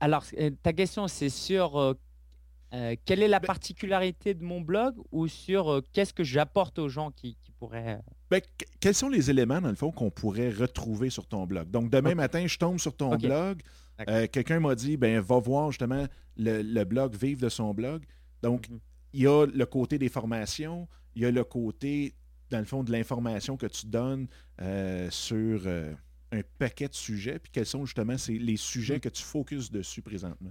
[0.00, 1.94] alors, euh, ta question, c'est sur euh,
[2.72, 6.88] euh, quelle est la ben particularité de mon blog ou sur qu'est-ce que j'apporte aux
[6.88, 8.00] gens qui, pourraient.
[8.30, 8.40] Ben,
[8.80, 11.70] quels sont les éléments, dans le fond, qu'on pourrait retrouver sur ton blog?
[11.70, 13.62] Donc, demain matin, je tombe sur ton blog.
[14.32, 18.04] Quelqu'un m'a dit, ben, va voir justement le, blog, vivre de son blog.
[18.42, 18.80] Donc, mhm.
[19.12, 22.14] il y a le côté des formations, il y a le côté,
[22.50, 24.26] dans le fond, de l'information que tu donnes
[25.10, 25.68] sur
[26.34, 29.00] un paquet de sujets, puis quels sont justement les sujets mm.
[29.00, 30.50] que tu focuses dessus présentement?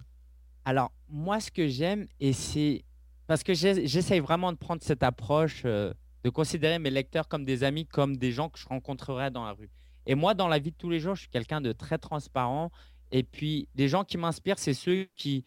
[0.66, 2.86] Alors, moi, ce que j'aime, et c'est
[3.28, 7.64] parce que j'essaye vraiment de prendre cette approche, euh, de considérer mes lecteurs comme des
[7.64, 9.70] amis, comme des gens que je rencontrerais dans la rue.
[10.06, 12.72] Et moi, dans la vie de tous les jours, je suis quelqu'un de très transparent.
[13.14, 15.46] Et puis, les gens qui m'inspirent, c'est ceux qui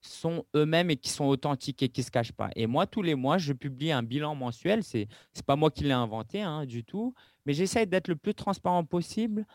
[0.00, 2.50] sont eux-mêmes et qui sont authentiques et qui ne se cachent pas.
[2.56, 4.82] Et moi, tous les mois, je publie un bilan mensuel.
[4.82, 5.08] Ce n'est
[5.46, 7.14] pas moi qui l'ai inventé hein, du tout,
[7.46, 9.46] mais j'essaye d'être le plus transparent possible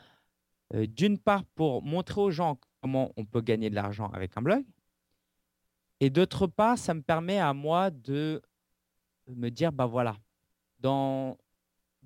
[0.73, 4.41] euh, d'une part, pour montrer aux gens comment on peut gagner de l'argent avec un
[4.41, 4.63] blog.
[5.99, 8.41] Et d'autre part, ça me permet à moi de
[9.27, 10.15] me dire, bah voilà,
[10.79, 11.37] dans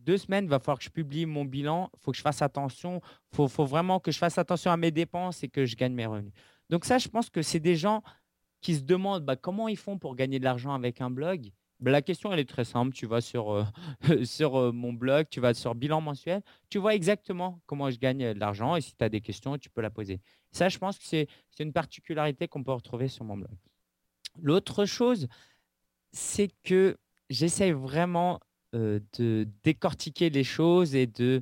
[0.05, 2.41] deux semaines, il va falloir que je publie mon bilan, il faut que je fasse
[2.41, 3.01] attention,
[3.33, 6.05] il faut, vraiment que je fasse attention à mes dépenses et que je gagne mes
[6.05, 6.33] revenus.
[6.69, 8.03] Donc ça, je pense que c'est des gens
[8.61, 11.51] qui se demandent bah, comment ils font pour gagner de l'argent avec un blog?
[11.79, 12.93] Bah, la question, elle est très simple.
[12.93, 13.65] Tu vas sur, euh,
[14.25, 18.33] sur euh, mon blog, tu vas sur bilan mensuel, tu vois exactement comment je gagne
[18.33, 20.21] de l'argent et si tu as des questions, tu peux la poser.
[20.51, 21.27] Ça, je pense que c'est
[21.59, 23.51] une particularité qu'on peut retrouver sur mon blog.
[24.41, 25.27] L'autre chose,
[26.11, 26.97] c'est que
[27.29, 28.39] j'essaie vraiment
[28.75, 31.41] euh, de décortiquer les choses et de,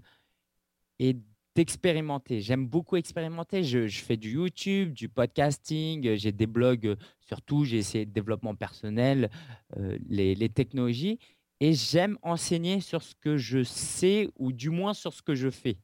[1.00, 1.18] et
[1.56, 2.42] d'expérimenter.
[2.42, 3.64] J'aime beaucoup expérimenter.
[3.64, 7.66] Je, fais du YouTube, du podcasting, j'ai des blogs sur tout.
[7.66, 9.32] J'ai essayé de développement personnel,
[9.78, 11.18] euh, les, technologies.
[11.60, 15.50] Et j'aime enseigner sur ce que je sais ou du moins sur ce que je
[15.50, 15.78] fais.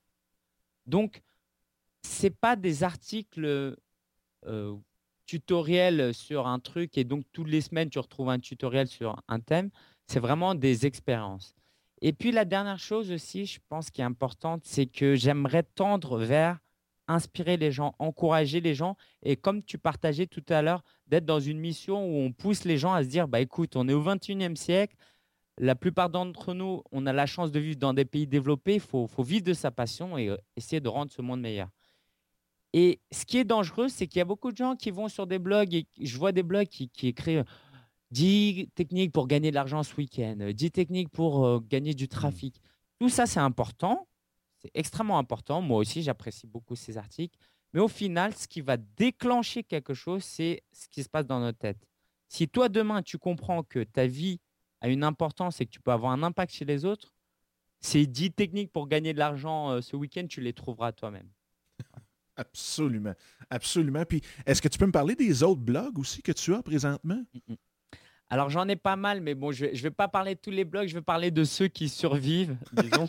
[0.86, 1.22] Donc,
[2.06, 3.76] ce n'est pas des articles
[4.46, 4.76] euh,
[5.26, 9.40] tutoriels sur un truc et donc toutes les semaines tu retrouves un tutoriel sur un
[9.40, 9.72] thème.
[10.10, 11.54] C'est vraiment des expériences.
[12.02, 16.18] Et puis la dernière chose aussi, je pense qui est importante, c'est que j'aimerais tendre
[16.18, 16.58] vers
[17.08, 18.98] inspirer les gens, encourager les gens.
[19.22, 22.80] Et comme tu partageais tout à l'heure, d'être dans une mission où on pousse les
[22.80, 24.96] gens à se dire, bah écoute, on est au 21e siècle.
[25.60, 28.76] La plupart d'entre nous, on a la chance de vivre dans des pays développés.
[28.76, 31.70] Il faut, vivre de sa passion et euh, essayer de rendre ce monde meilleur.
[32.74, 35.28] Et ce qui est dangereux, c'est qu'il y a beaucoup de gens qui vont sur
[35.28, 37.46] des blogs et je vois des blogs qui, qui écrivent
[38.12, 42.08] 10 techniques pour gagner de l'argent ce week-end, 10 techniques pour euh, gagner du mmh.
[42.08, 42.62] trafic.
[43.00, 44.08] Tout ça, c'est important.
[44.62, 45.62] C'est extrêmement important.
[45.62, 47.38] Moi aussi, j'apprécie beaucoup ces articles.
[47.74, 51.40] Mais au final, ce qui va déclencher quelque chose, c'est ce qui se passe dans
[51.40, 51.88] notre tête.
[52.28, 54.40] Si toi, demain, tu comprends que ta vie
[54.82, 57.14] a une importance et que tu peux avoir un impact chez les autres,
[57.80, 61.30] ces 10 techniques pour gagner de l'argent euh, ce week-end, tu les trouveras toi-même.
[62.36, 63.14] Absolument.
[63.50, 64.04] Absolument.
[64.06, 67.24] Puis, est-ce que tu peux me parler des autres blogs aussi que tu as présentement?
[67.34, 67.56] Mm, mm.
[68.30, 70.66] Alors, j'en ai pas mal, mais bon, je ne vais, pas parler de tous les
[70.66, 73.08] blogs, je vais parler de ceux qui survivent, disons.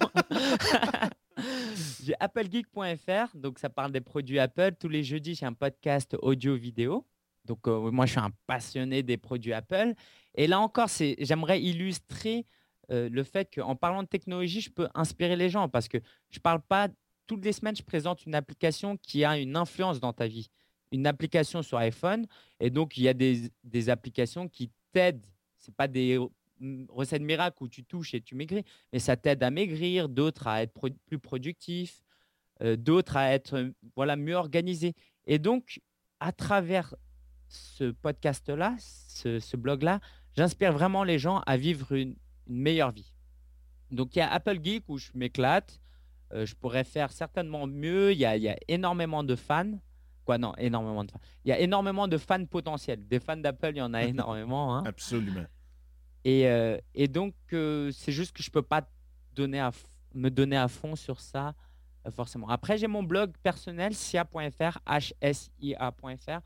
[2.02, 4.72] j'ai applegeek.fr, donc ça parle des produits Apple.
[4.78, 7.06] Tous les jeudis, j'ai un podcast audio-vidéo.
[7.44, 9.94] Donc, euh, moi, je suis un passionné des produits Apple.
[10.34, 12.46] Et là encore, j'aimerais illustrer
[12.90, 15.98] euh, le fait qu'en parlant de technologie, je peux inspirer les gens parce que
[16.30, 16.88] je ne parle pas
[17.26, 20.50] toutes les semaines, je présente une application qui a une influence dans ta vie.
[20.90, 22.26] Une application sur iPhone.
[22.58, 25.26] Et donc, il y a des, applications qui t'aident.
[25.58, 26.18] Ce pas des
[26.88, 30.62] recettes miracles où tu touches et tu maigris, mais ça t'aide à maigrir, d'autres à
[30.62, 30.72] être
[31.06, 32.02] plus productif,
[32.62, 34.94] euh, d'autres à être voilà, mieux organisé.
[35.26, 35.80] Et donc,
[36.20, 36.94] à travers
[37.48, 40.00] ce podcast-là, ce blog-là,
[40.36, 43.14] j'inspire vraiment les gens à vivre une, meilleure vie.
[43.90, 45.80] Donc, il y a Apple Geek où je m'éclate.
[46.32, 48.12] Euh, je pourrais faire certainement mieux.
[48.12, 49.78] Il y, a, énormément de fans.
[50.24, 51.20] Quoi, non, énormément de fans.
[51.44, 53.06] Il y a énormément de fans potentiels.
[53.06, 54.76] Des fans d'Apple, il y en a énormément.
[54.76, 54.84] Hein.
[54.86, 55.44] Absolument.
[56.24, 58.82] Et, euh, et donc, euh, c'est juste que je ne peux pas
[59.34, 59.70] donner à
[60.14, 61.54] me donner à fond sur ça,
[62.12, 62.48] forcément.
[62.48, 64.78] Après, j'ai mon blog personnel, sia.fr,
[65.32, 66.40] hsia.fr,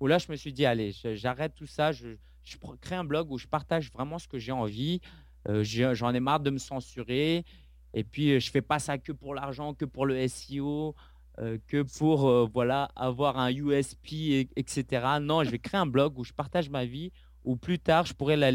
[0.00, 3.30] où là, je me suis dit, allez, j'arrête tout ça, je, je crée un blog
[3.30, 5.00] où je partage vraiment ce que j'ai envie.
[5.48, 7.44] Euh, j'en ai marre de me censurer.
[7.94, 10.92] Et puis, euh, je fais pas ça que pour l'argent, que pour le SEO, euh,
[11.66, 15.06] que pour voilà, avoir un USP, etc.
[15.20, 17.12] Non, je vais créer un blog où je partage ma vie,
[17.44, 18.50] où plus tard, je pourrais la,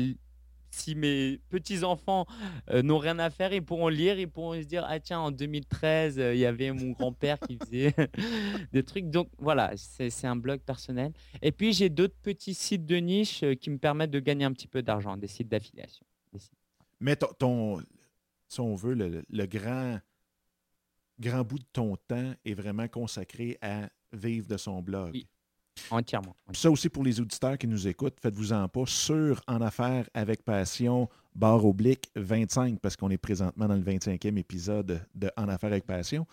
[0.74, 2.26] si mes petits-enfants
[2.72, 6.18] n'ont rien à faire, ils pourront lire, ils pourront se dire, ah tiens, en 2013,
[6.34, 7.94] il y avait mon grand-père qui faisait
[8.74, 9.10] des trucs.
[9.10, 11.14] Donc voilà, c'est un blog personnel.
[11.42, 14.68] Et puis j'ai d'autres petits sites de niche qui me permettent de gagner un petit
[14.68, 16.06] peu d'argent, des sites d'affiliation.
[17.00, 17.82] Mais ton,
[18.48, 20.00] si on veut, le, grand,
[21.24, 25.12] grand bout de ton temps est vraiment consacré à vivre de son blog.
[25.14, 25.28] Oui,
[25.90, 26.36] entièrement.
[26.54, 31.10] Ça aussi pour les auditeurs qui nous écoutent, faites-vous-en pas sur En Affaires avec Passion,
[31.34, 35.86] barre oblique 25, parce qu'on est présentement dans le 25e épisode de En Affaires avec
[35.86, 36.28] Passion.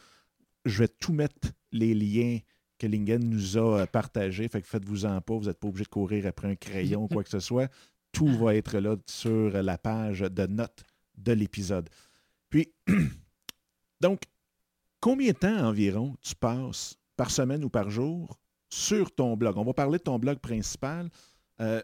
[0.64, 2.38] Je vais tout mettre les liens
[2.78, 4.48] que Lingen nous a partagés.
[4.48, 7.22] Fait que faites-vous-en pas, vous n'êtes pas obligé de courir après un crayon ou quoi
[7.22, 7.70] que ce soit.
[8.12, 10.82] Tout va être là sur la page de notes
[11.16, 11.88] de l'épisode.
[12.48, 12.72] Puis,
[14.00, 14.22] donc,
[15.00, 19.56] combien de temps environ tu passes par semaine ou par jour sur ton blog?
[19.56, 21.10] On va parler de ton blog principal.
[21.60, 21.82] Euh,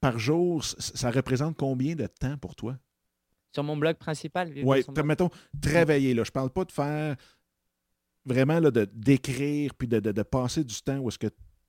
[0.00, 2.78] par jour, ça représente combien de temps pour toi?
[3.52, 4.52] Sur mon blog principal?
[4.62, 5.30] Oui, mettons,
[5.60, 6.12] travailler.
[6.12, 6.24] Là.
[6.24, 7.16] Je ne parle pas de faire
[8.24, 11.28] vraiment là, de, d'écrire puis de, de, passer du temps où est-ce que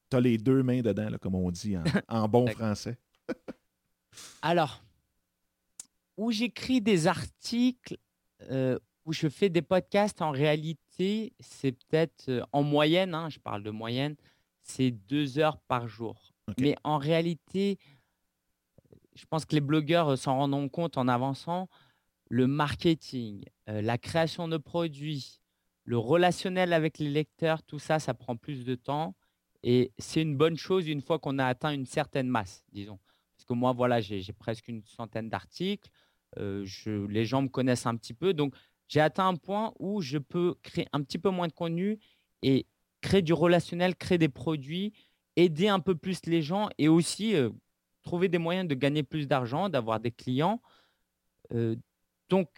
[0.10, 2.98] tu as les deux mains dedans, là, comme on dit en, en bon français.
[4.42, 4.84] Alors,
[6.18, 7.98] où j'écris des articles,
[8.50, 13.40] euh, où je fais des podcasts, en réalité, c'est peut-être euh, en moyenne, hein, je
[13.40, 14.16] parle de moyenne,
[14.62, 16.34] c'est deux heures par jour.
[16.60, 17.78] Mais en réalité,
[19.16, 21.70] je pense que les blogueurs s'en rendront compte en avançant,
[22.30, 25.42] le marketing, euh, la création de produits,
[25.84, 29.16] le relationnel avec les lecteurs, tout ça, ça prend plus de temps.
[29.64, 33.00] Et c'est une bonne chose une fois qu'on a atteint une certaine masse, disons.
[33.36, 35.90] Parce que moi, voilà, j'ai presque une centaine d'articles.
[36.38, 38.34] Euh, les gens me connaissent un petit peu.
[38.34, 38.56] Donc,
[38.88, 42.00] j'ai atteint un point où je peux créer un petit peu moins de contenu
[42.42, 42.66] et
[43.02, 44.94] créer du relationnel, créer des produits,
[45.36, 47.50] aider un peu plus les gens et aussi euh,
[48.04, 50.62] trouver des moyens de gagner plus d'argent, d'avoir des clients.
[51.54, 51.76] Euh,
[52.30, 52.50] donc,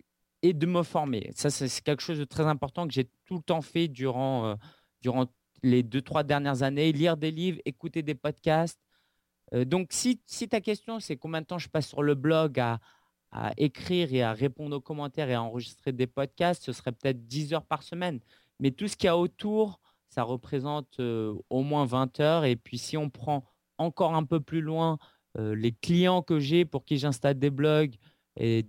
[0.44, 1.32] et de me former.
[1.36, 4.56] Ça, c'est quelque chose de très important que j'ai tout le temps fait durant,
[5.02, 5.26] durant
[5.63, 6.92] les deux, trois dernières années.
[6.92, 8.80] Lire des livres, écouter des podcasts,
[9.54, 12.80] euh, donc, si, ta question, c'est combien de temps je passe sur le blog à,
[13.58, 17.54] écrire et à répondre aux commentaires et à enregistrer des podcasts, ce serait peut-être 10
[17.54, 18.19] heures par semaine.
[18.60, 22.45] Mais tout ce qu'il y a autour, ça représente euh, au moins 20 heures.
[22.45, 23.45] Et puis, si on prend
[23.78, 24.97] encore un peu plus loin
[25.38, 27.95] euh, les clients que j'ai pour qui j'installe des blogs
[28.38, 28.65] et,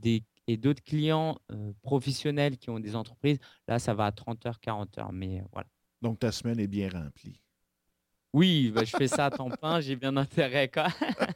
[0.47, 1.39] et d'autres clients
[1.83, 5.13] professionnels qui ont des entreprises, là, ça va à 30 heures, 40 heures.
[5.13, 5.69] Mais voilà.
[6.03, 7.41] Donc, ta semaine est bien remplie.
[8.35, 10.69] Oui, bah, je fais ça à temps plein, j'ai bien intérêt.
[10.69, 10.89] Quoi.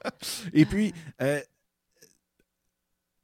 [0.53, 1.41] Et puis, euh,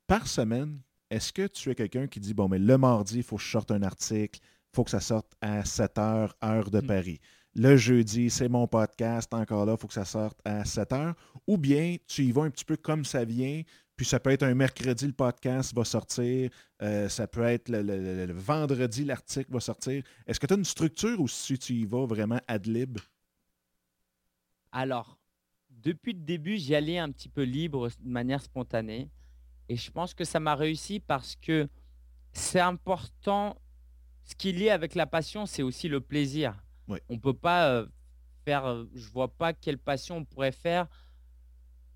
[0.09, 0.81] par semaine,
[1.11, 3.51] est-ce que tu es quelqu'un qui dit, bon, mais le mardi, il faut que je
[3.51, 6.87] sorte un article, il faut que ça sorte à 7 heures, heure de mmh.
[6.87, 7.21] Paris.
[7.55, 11.15] Le jeudi, c'est mon podcast, encore là, il faut que ça sorte à 7 heures.
[11.47, 13.63] Ou bien tu y vas un petit peu comme ça vient,
[13.97, 16.51] puis ça peut être un mercredi, le podcast va sortir,
[16.83, 20.03] euh, ça peut être le, vendredi, l'article va sortir.
[20.27, 22.99] Est-ce que tu as une structure ou si tu y vas vraiment ad lib?
[24.73, 25.19] Alors,
[25.69, 29.11] depuis le début, j'y allais un petit peu libre, de manière spontanée.
[29.69, 31.69] Et je pense que ça m'a réussi parce que
[32.33, 33.57] c'est important.
[34.25, 36.55] Ce qui est lié avec la passion, c'est aussi le plaisir.
[36.87, 37.03] Ouais.
[37.09, 37.87] On peut pas euh,
[38.45, 38.67] faire.
[38.67, 40.87] euh, Je vois pas quelle passion on pourrait faire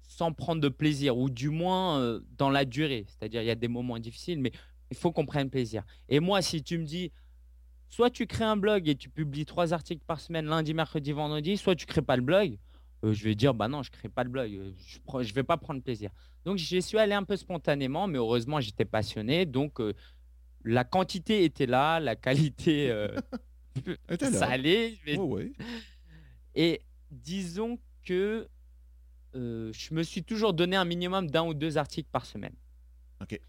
[0.02, 3.06] sans prendre de plaisir, ou du moins euh, dans la durée.
[3.08, 4.52] C'est-à-dire, il y a des moments difficiles, mais
[4.90, 5.84] il faut qu'on prenne plaisir.
[6.10, 7.12] Et moi, si tu me dis,
[7.88, 11.56] soit tu crées un blog et tu publies trois articles par semaine, lundi, mercredi, vendredi,
[11.56, 12.58] soit tu crées pas le blog,
[13.04, 15.34] euh, je vais dire, bah non, je crée pas le blog, euh, je ne je
[15.34, 16.10] vais pas prendre plaisir.
[16.44, 19.46] Donc, j'y suis allé un peu spontanément, mais heureusement, j'étais passionné.
[19.46, 19.92] Donc, euh,
[20.64, 23.08] la quantité était là, la qualité, euh,
[24.08, 24.56] était là.
[25.18, 25.52] oui.
[26.54, 26.80] et
[27.10, 28.48] disons que
[29.34, 32.54] je me suis toujours donné un minimum d'un ou deux articles par semaine.
[33.22, 33.40] OK.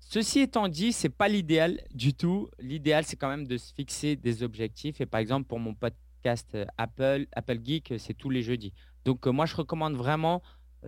[0.00, 2.48] Ceci étant dit, c'est pas l'idéal du tout.
[2.58, 5.02] L'idéal, c'est quand même de se fixer des objectifs.
[5.02, 5.74] Et par exemple, pour mon
[6.18, 8.72] podcast euh, Apple, Apple Geek, euh, c'est tous les jeudis.
[9.04, 10.42] Donc, euh, moi, je recommande vraiment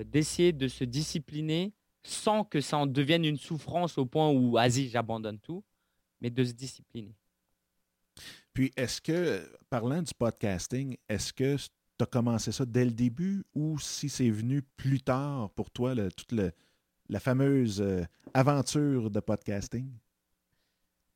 [0.04, 1.72] d'essayer de se discipliner
[2.02, 5.64] sans que ça en devienne une souffrance au point où, vas-y, j'abandonne tout,
[6.20, 7.14] mais de se discipliner.
[8.52, 13.44] Puis, est-ce que, parlant du podcasting, est-ce que tu as commencé ça dès le début
[13.54, 16.32] ou si c'est venu plus tard pour toi, toute
[17.08, 17.84] la fameuse
[18.32, 19.90] aventure de podcasting?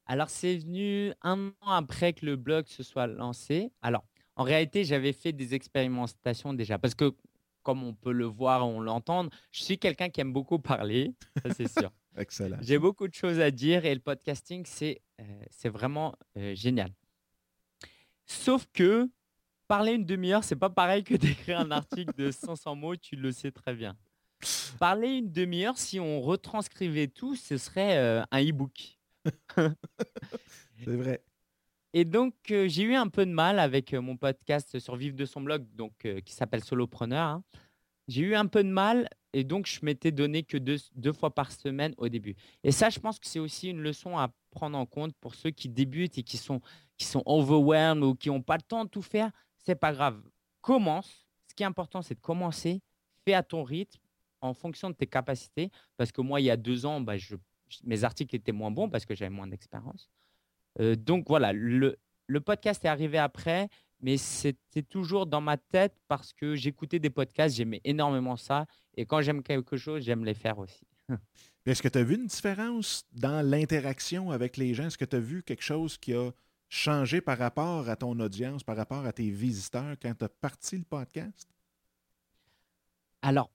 [0.07, 3.73] Alors, c'est venu un an après que le blog se soit lancé.
[3.81, 4.05] Alors,
[4.37, 7.13] en réalité, j'avais fait des expérimentations déjà parce que,
[7.63, 11.55] comme on peut le voir, on l'entendre, je suis quelqu'un qui aime beaucoup parler, ça
[11.55, 11.91] c'est sûr.
[12.17, 12.59] Excellent.
[12.61, 16.91] J'ai beaucoup de choses à dire et le podcasting, c'est euh, vraiment euh, génial.
[18.27, 19.09] Sauf que
[19.67, 23.33] parler une demi-heure, c'est pas pareil que d'écrire un article de 500 mots, tu le
[23.33, 23.97] sais très bien.
[24.79, 28.99] Parler une demi-heure, si on retranscrivait tout, ce serait euh, un e-book.
[29.57, 31.23] C'est vrai.
[31.93, 35.17] Et donc, euh, j'ai eu un peu de mal avec euh, mon podcast sur Vivre
[35.17, 37.27] de son blog, donc, euh, qui s'appelle Solopreneur.
[37.29, 37.45] hein.
[38.09, 41.51] J'ai eu un peu de mal et donc je m'étais donné que deux, fois par
[41.53, 42.37] semaine au début.
[42.63, 45.51] Et ça, je pense que c'est aussi une leçon à prendre en compte pour ceux
[45.51, 46.61] qui débutent et qui sont,
[46.99, 49.31] qui sont overwhelmed ou qui n'ont pas le temps de tout faire.
[49.57, 50.21] C'est pas grave.
[50.61, 51.27] Commence.
[51.49, 52.83] Ce qui est important, c'est de commencer.
[53.25, 54.01] Fais à ton rythme
[54.43, 55.71] en fonction de tes capacités.
[55.97, 57.37] Parce que moi, il y a deux ans, bah, je-
[57.85, 60.09] mes articles étaient moins bons parce que j'avais moins d'expérience.
[60.81, 61.97] Euh, donc voilà, le,
[62.27, 63.69] le podcast est arrivé après,
[64.01, 68.67] mais c'était toujours dans ma tête parce que j'écoutais des podcasts, j'aimais énormément ça.
[68.97, 70.87] Et quand j'aime quelque chose, j'aime les faire aussi.
[71.67, 74.87] Est-ce que tu as vu une différence dans l'interaction avec les gens?
[74.87, 76.31] Est-ce que tu as vu quelque chose qui a
[76.69, 80.77] changé par rapport à ton audience, par rapport à tes visiteurs quand tu as parti
[80.77, 81.49] le podcast?
[83.23, 83.51] Alors,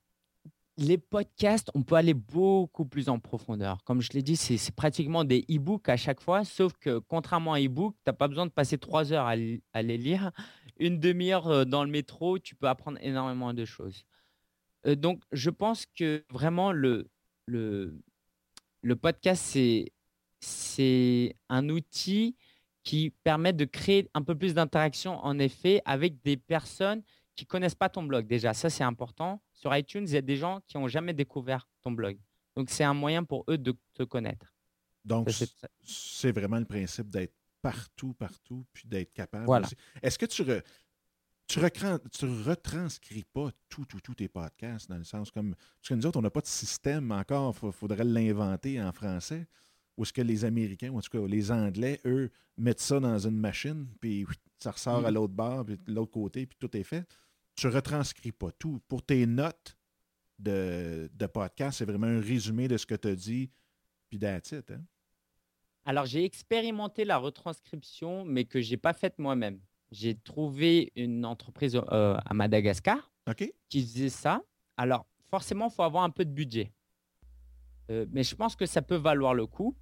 [0.80, 3.84] les podcasts, on peut aller beaucoup plus en profondeur.
[3.84, 7.60] Comme je l'ai dit, c'est pratiquement des e-books à chaque fois, sauf que contrairement à
[7.60, 10.32] e-book, tu n'as pas besoin de passer trois heures à, les lire.
[10.78, 14.04] Une demi-heure euh, dans le métro, tu peux apprendre énormément de choses.
[14.86, 17.10] Euh, donc, je pense que vraiment, le,
[17.46, 19.92] le, podcast, c'est
[20.42, 22.34] c'est un outil
[22.82, 27.02] qui permet de créer un peu plus d'interaction, en effet, avec des personnes
[27.36, 28.26] qui connaissent pas ton blog.
[28.26, 29.42] Déjà, ça, c'est important.
[29.60, 32.18] Sur iTunes, il y a des gens qui n'ont jamais découvert ton blog.
[32.56, 34.46] Donc, c'est un moyen pour eux de te connaître.
[35.04, 35.28] Donc,
[35.84, 39.44] c'est- vraiment le principe d'être partout, partout, puis d'être capable.
[39.44, 39.66] Voilà.
[39.66, 39.76] aussi.
[40.02, 40.62] Est-ce que tu, re-
[41.46, 45.54] tu, retranscris pas tout, tout, tout tes podcasts dans le sens comme.
[45.54, 49.46] Parce que nous autres, on n'a pas de système encore, il faudrait l'inventer en français.
[49.96, 53.18] Ou est-ce que les Américains, ou en tout cas les Anglais, eux, mettent ça dans
[53.18, 54.26] une machine, puis
[54.58, 55.14] ça ressort à Mhm.
[55.14, 57.04] l'autre bord, puis de l'autre côté, puis tout est fait?
[57.60, 58.80] Tu retranscris pas tout.
[58.88, 59.76] Pour tes notes
[60.38, 63.50] de, de podcast, c'est vraiment un résumé de ce que tu as dit,
[64.08, 64.82] puis it, hein?
[65.84, 69.60] Alors, j'ai expérimenté la retranscription, mais que j'ai pas faite moi-même.
[69.90, 73.12] J'ai trouvé une entreprise euh, à Madagascar
[73.68, 74.40] qui faisait ça.
[74.78, 76.72] Alors, forcément, il faut avoir un peu de budget.
[77.90, 79.76] Euh, mais je pense que ça peut valoir le coup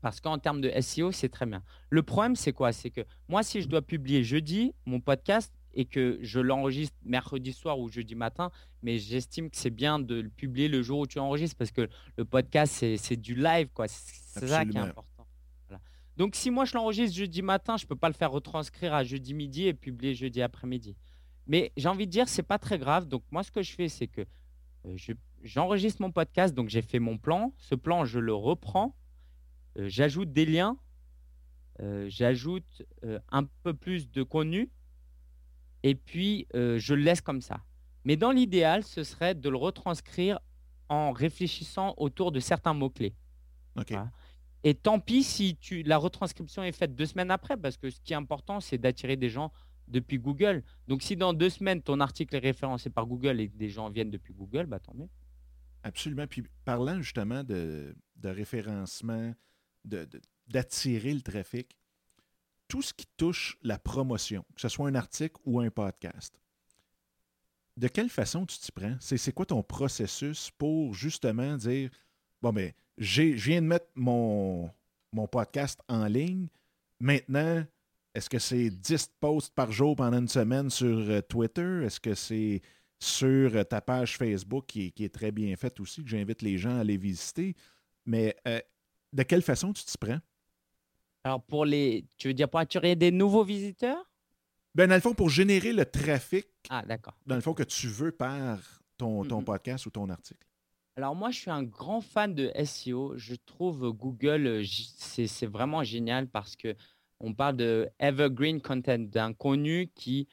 [0.00, 1.62] parce qu'en termes de SEO, c'est très bien.
[1.90, 2.72] Le problème, c'est quoi?
[2.72, 7.52] C'est que moi, si je dois publier jeudi mon podcast et que je l'enregistre mercredi
[7.52, 8.50] soir ou jeudi matin,
[8.82, 11.88] mais j'estime que c'est bien de le publier le jour où tu enregistres parce que
[12.16, 13.88] le podcast, c'est du live, quoi.
[13.88, 15.26] C'est ça qui est important.
[15.68, 15.82] Voilà.
[16.16, 19.02] Donc, si moi, je l'enregistre jeudi matin, je ne peux pas le faire retranscrire à
[19.04, 20.96] jeudi midi et publier jeudi après-midi.
[21.46, 23.06] Mais j'ai envie de dire, c'est pas très grave.
[23.08, 24.20] Donc, moi, ce que je fais, c'est que
[24.86, 25.12] euh, je-
[25.42, 26.54] j'enregistre mon podcast.
[26.54, 27.52] Donc, j'ai fait mon plan.
[27.58, 28.94] Ce plan, je le reprends.
[29.78, 30.76] Euh, j'ajoute des liens.
[31.80, 32.82] Euh, j'ajoute
[33.30, 34.70] un peu plus de contenu.
[35.82, 37.60] Et puis, euh, je le laisse comme ça.
[38.04, 40.38] Mais dans l'idéal, ce serait de le retranscrire
[40.88, 43.14] en réfléchissant autour de certains mots-clés.
[43.76, 43.90] OK.
[43.90, 44.10] Voilà.
[44.64, 48.00] Et tant pis si tu, la retranscription est faite deux semaines après, parce que ce
[48.00, 49.52] qui est important, c'est d'attirer des gens
[49.88, 50.62] depuis Google.
[50.86, 53.90] Donc, si dans deux semaines, ton article est référencé par Google et que des gens
[53.90, 55.08] viennent depuis Google, bah, tant mieux.
[55.82, 56.26] Absolument.
[56.28, 59.34] Puis parlant justement de, de référencement,
[59.84, 61.76] d'attirer le trafic,
[62.72, 66.40] tout ce qui touche la promotion, que ce soit un article ou un podcast,
[67.76, 68.96] de quelle façon tu t'y prends?
[68.98, 71.90] C'est quoi ton processus pour justement dire
[72.40, 74.70] Bon, mais ben, je viens de mettre mon,
[75.12, 76.48] mon podcast en ligne.
[76.98, 77.62] Maintenant,
[78.14, 81.82] est-ce que c'est 10 posts par jour pendant une semaine sur euh, Twitter?
[81.84, 82.62] Est-ce que c'est
[82.98, 86.78] sur euh, ta page Facebook qui est, très bien faite aussi, que j'invite les gens
[86.78, 87.54] à aller visiter?
[88.06, 88.60] Mais euh,
[89.12, 90.20] de quelle façon tu t'y prends?
[91.24, 92.04] Alors, pour les.
[92.18, 94.10] Tu veux dire pour attirer des nouveaux visiteurs?
[94.74, 96.46] Ben, dans le fond, pour générer le trafic.
[96.68, 97.14] Ah, d'accord.
[97.26, 98.58] Dans le fond, que tu veux par
[98.96, 100.46] ton, ton podcast ou ton article.
[100.96, 103.14] Alors moi, je suis un grand fan de SEO.
[103.16, 106.74] Je trouve Google, c'est vraiment génial parce que
[107.20, 110.28] on parle de evergreen content, d'un contenu qui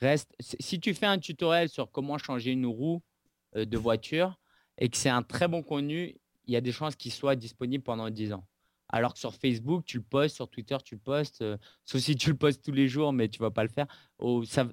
[0.00, 0.34] reste.
[0.40, 3.02] Si tu fais un tutoriel sur comment changer une roue
[3.54, 4.38] de voiture
[4.76, 6.14] et que c'est un très bon contenu,
[6.46, 8.44] il y a des chances qu'il soit disponible pendant 10 ans.
[8.94, 11.44] Alors que sur Facebook, tu le postes, sur Twitter, tu le postes,
[11.84, 13.88] sauf si tu le postes tous les jours, mais tu ne vas pas le faire.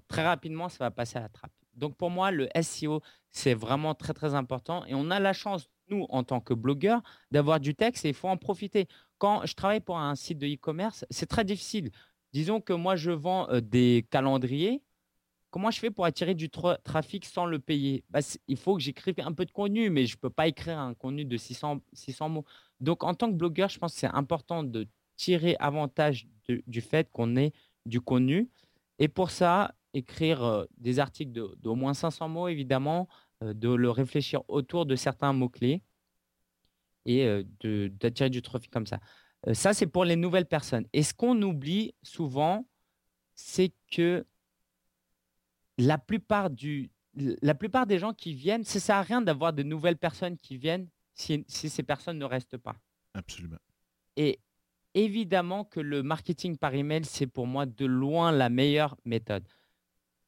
[0.07, 1.51] très rapidement, ça va passer à la trappe.
[1.73, 3.01] Donc pour moi, le SEO,
[3.31, 4.85] c'est vraiment très très important.
[4.85, 7.01] Et on a la chance, nous, en tant que blogueurs,
[7.31, 8.87] d'avoir du texte et il faut en profiter.
[9.17, 11.89] Quand je travaille pour un site de e-commerce, c'est très difficile.
[12.31, 14.83] Disons que moi, je vends des calendriers.
[15.49, 18.05] Comment je fais pour attirer du trafic sans le payer?
[18.09, 20.79] Bah, Il faut que j'écrive un peu de contenu, mais je ne peux pas écrire
[20.79, 22.45] un contenu de 600, 600 mots.
[22.81, 27.09] Donc, en tant que blogueur, je pense que c'est important de tirer avantage du fait
[27.11, 27.53] qu'on ait
[27.85, 28.49] du contenu.
[28.99, 33.07] Et pour ça, écrire des articles d'au moins 500 mots, évidemment,
[33.41, 35.83] de le réfléchir autour de certains mots-clés
[37.05, 38.99] et d'attirer du trafic comme ça.
[39.53, 40.85] ça, c'est pour les nouvelles personnes.
[40.93, 42.65] Et ce qu'on oublie souvent,
[43.35, 44.25] c'est que
[45.77, 49.53] la plupart, du, la plupart des gens qui viennent, ça ne sert à rien d'avoir
[49.53, 52.75] de nouvelles personnes qui viennent si, si ces personnes ne restent pas.
[53.13, 53.59] Absolument.
[54.17, 54.39] Et
[54.93, 59.47] évidemment que le marketing par email, c'est pour moi de loin la meilleure méthode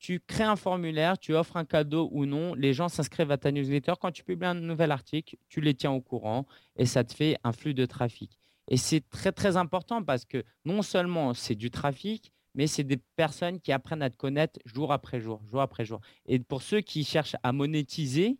[0.04, 3.54] tu crées un formulaire, tu offres un cadeau ou non, les gens s'inscrivent à ta
[3.54, 3.94] newsletter.
[4.02, 7.38] Quand tu publies un nouvel article, tu les tiens au courant et ça te fait
[7.46, 8.38] un flux de trafic.
[8.68, 12.98] Et c'est très très important parce que non seulement c'est du trafic, mais c'est des
[13.16, 16.02] personnes qui apprennent à te connaître jour après jour, jour après jour.
[16.26, 18.38] Et pour ceux qui cherchent à monétiser,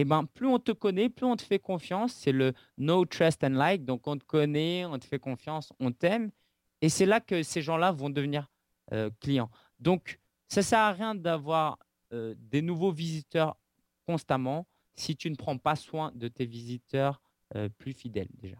[0.00, 2.12] eh ben, plus on te connaît, plus on te fait confiance.
[2.14, 3.84] C'est le no trust and like.
[3.84, 6.30] Donc on te connaît, on te fait confiance, on t'aime.
[6.80, 8.50] Et c'est là que ces gens-là vont devenir
[8.92, 9.50] euh, clients.
[9.78, 11.78] Donc ça ne sert à rien d'avoir
[12.12, 13.56] des nouveaux visiteurs
[14.04, 17.22] constamment si tu ne prends pas soin de tes visiteurs
[17.78, 18.56] plus fidèles déjà.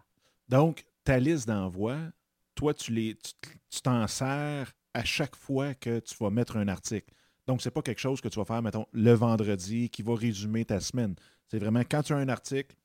[0.47, 1.97] Donc, ta liste d'envoi,
[2.55, 3.15] toi, tu
[3.83, 7.13] t'en sers à chaque fois que tu vas mettre un article.
[7.47, 10.15] Donc, ce n'est pas quelque chose que tu vas faire, mettons, le vendredi qui va
[10.15, 11.15] résumer ta semaine.
[11.47, 12.75] C'est vraiment quand tu as un article,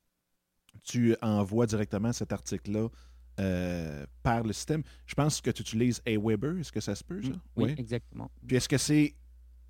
[0.83, 2.89] tu envoies directement cet article-là
[3.39, 4.83] euh, par le système.
[5.05, 6.57] Je pense que tu utilises Aweber.
[6.59, 7.29] Est-ce que ça se peut, ça?
[7.55, 8.31] Oui, exactement.
[8.47, 9.15] Puis est-ce que c'est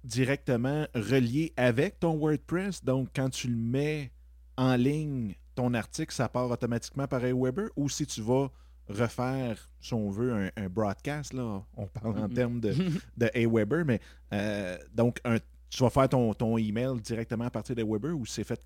[0.04, 2.84] directement relié avec ton WordPress?
[2.84, 4.12] Donc, quand tu le mets
[4.56, 7.68] en ligne, ton article, ça part automatiquement par Aweber?
[7.76, 8.50] Ou si tu vas
[8.90, 12.74] refaire, si on veut, un, broadcast, là, on parle en termes de,
[13.18, 14.00] de Aweber, mais
[14.34, 15.22] euh, donc,
[15.70, 18.62] tu vas faire ton, ton email directement à partir d'Aweber ou c'est fait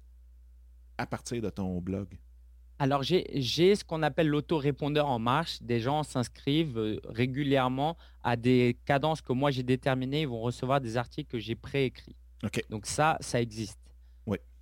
[0.98, 2.08] à partir de ton blog?
[2.80, 5.62] Alors, j'ai ce qu'on appelle l'autorépondeur en marche.
[5.62, 10.22] Des gens s'inscrivent euh, régulièrement à des cadences que moi j'ai déterminées.
[10.22, 12.16] Ils vont recevoir des articles que j'ai préécrits.
[12.72, 13.78] Donc ça, ça existe.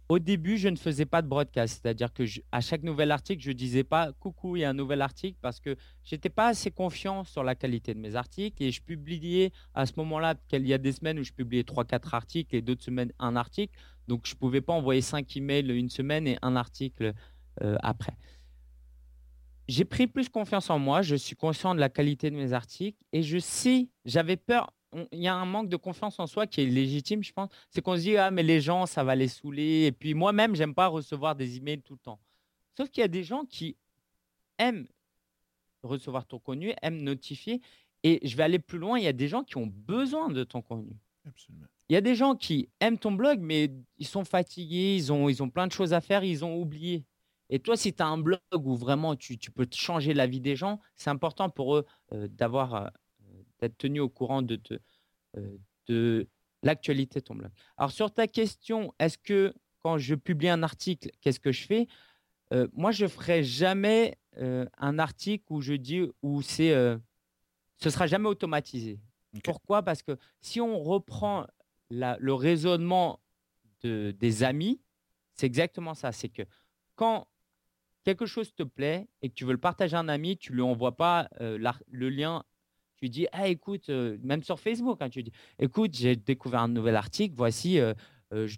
[0.10, 3.52] Au début, je ne faisais pas de broadcast, c'est-à-dire que à chaque nouvel article, je
[3.52, 6.72] disais pas coucou, il y a un nouvel article parce que je n'étais pas assez
[6.72, 10.74] confiant sur la qualité de mes articles et je publiais à ce moment-là, il y
[10.74, 13.78] a des semaines où je publiais 3-4 articles et d'autres semaines un article.
[14.08, 17.14] Donc je pouvais pas envoyer 5 emails une semaine et un article
[17.62, 18.18] euh, après.
[19.68, 22.98] J'ai pris plus confiance en moi, je suis conscient de la qualité de mes articles
[23.14, 24.74] et je sais, j'avais peur,
[25.12, 27.50] il y a un manque de confiance en soi qui est légitime, je pense.
[27.70, 29.86] C'est qu'on se dit, ah, mais les gens, ça va les saouler.
[29.86, 32.20] Et puis moi-même, j'aime pas recevoir des emails tout le temps.
[32.76, 33.76] Sauf qu'il y a des gens qui
[34.58, 34.88] aiment
[35.84, 37.62] recevoir ton contenu, aiment notifier.
[38.04, 40.44] Et je vais aller plus loin, il y a des gens qui ont besoin de
[40.44, 40.96] ton contenu.
[41.28, 41.66] Absolument.
[41.90, 45.28] Il y a des gens qui aiment ton blog, mais ils sont fatigués, ils ont,
[45.28, 47.04] ils ont plein de choses à faire, ils ont oublié.
[47.50, 50.56] Et toi, si tu as un blog où vraiment tu, peux changer la vie des
[50.56, 52.88] gens, c'est important pour eux euh, d'avoir euh,
[53.60, 54.60] d'être tenu au courant de,
[55.38, 55.58] euh,
[55.88, 56.28] de
[56.64, 57.52] l'actualité de ton blog.
[57.78, 61.88] Alors sur ta question, est-ce que quand je publie un article, qu'est-ce que je fais?
[62.74, 66.74] Moi, je ne ferai jamais un article où je dis où c'est
[67.78, 69.00] ce sera jamais automatisé.
[69.44, 69.84] Pourquoi?
[69.84, 71.46] Parce que si on reprend
[71.90, 73.20] le raisonnement
[73.82, 74.82] de, des amis,
[75.34, 76.12] c'est exactement ça.
[76.12, 76.44] C'est que
[76.96, 77.28] quand
[78.04, 80.62] quelque chose te plaît et que tu veux le partager à un ami, tu lui
[80.62, 82.44] envoies pas le lien.
[83.02, 86.96] Tu dis, ah, écoute, même sur Facebook, hein, tu dis, écoute, j'ai découvert un nouvel
[86.96, 87.80] article, voici,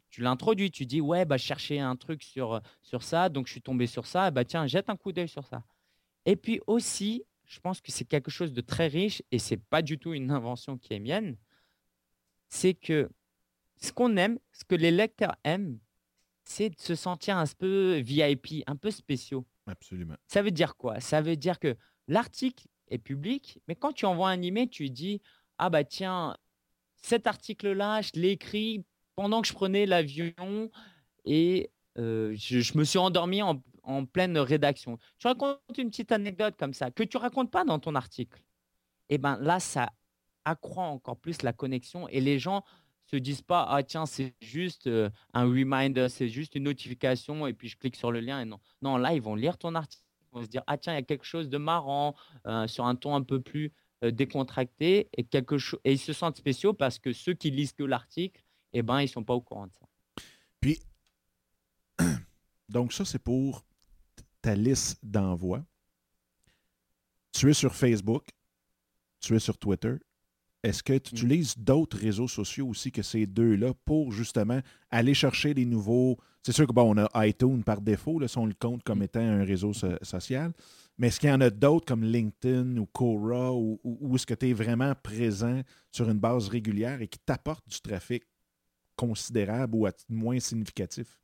[0.09, 3.61] tu l'introduis, tu dis, ouais, bah, chercher un truc sur, sur ça, donc je suis
[3.61, 5.63] tombé sur ça, bah, tiens, jette un coup d'œil sur ça.
[6.25, 9.81] Et puis aussi, je pense que c'est quelque chose de très riche et c'est pas
[9.81, 11.35] du tout une invention qui est mienne.
[12.47, 13.09] C'est que
[13.77, 15.79] ce qu'on aime, ce que les lecteurs aiment,
[16.43, 19.45] c'est de se sentir un peu VIP, un peu spéciaux.
[19.67, 20.15] Absolument.
[20.27, 20.99] Ça veut dire quoi?
[20.99, 21.75] Ça veut dire que
[22.07, 22.67] l'article
[22.97, 25.21] public, mais quand tu envoies un email, tu dis
[25.57, 26.37] Ah bah tiens,
[26.97, 28.85] cet article-là, je l'ai écrit
[29.15, 30.71] pendant que je prenais l'avion
[31.25, 34.97] et euh, je, me suis endormi en, en, pleine rédaction.
[35.17, 38.41] Tu racontes une petite anecdote comme ça, que tu racontes pas dans ton article.
[39.09, 39.91] Et ben là, ça
[40.45, 42.63] accroît encore plus la connexion et les gens
[43.05, 47.53] se disent pas ah tiens c'est juste euh, un reminder, c'est juste une notification et
[47.53, 48.59] puis je clique sur le lien et non.
[48.81, 50.00] Non, là ils vont lire ton article,
[50.31, 52.15] vont se dire ah tiens il y a quelque chose de marrant
[52.47, 53.73] euh, sur un ton un peu plus
[54.03, 55.27] euh, décontracté et
[55.85, 59.23] ils se sentent spéciaux parce que ceux qui lisent que l'article, eh ben ils sont
[59.23, 59.85] pas au courant de ça.
[60.59, 60.79] Puis
[62.69, 63.65] donc ça c'est pour
[64.41, 65.63] ta liste d'envoi.
[67.31, 68.27] Tu es sur Facebook,
[69.19, 69.95] tu es sur Twitter,
[70.63, 71.17] est-ce que tu mm.
[71.17, 74.59] utilises d'autres réseaux sociaux aussi que ces deux-là pour justement
[74.89, 76.17] aller chercher des nouveaux?
[76.43, 78.99] C'est sûr que bon, on a iTunes par défaut, là, si on le compte comme
[78.99, 79.03] mm.
[79.03, 80.53] étant un réseau social.
[80.97, 83.79] Mais est-ce qu'il y en a d'autres comme LinkedIn ou Quora ou,
[84.13, 88.23] est-ce que tu es vraiment présent sur une base régulière et qui t'apporte du trafic
[88.95, 91.19] considérable ou moins significatif?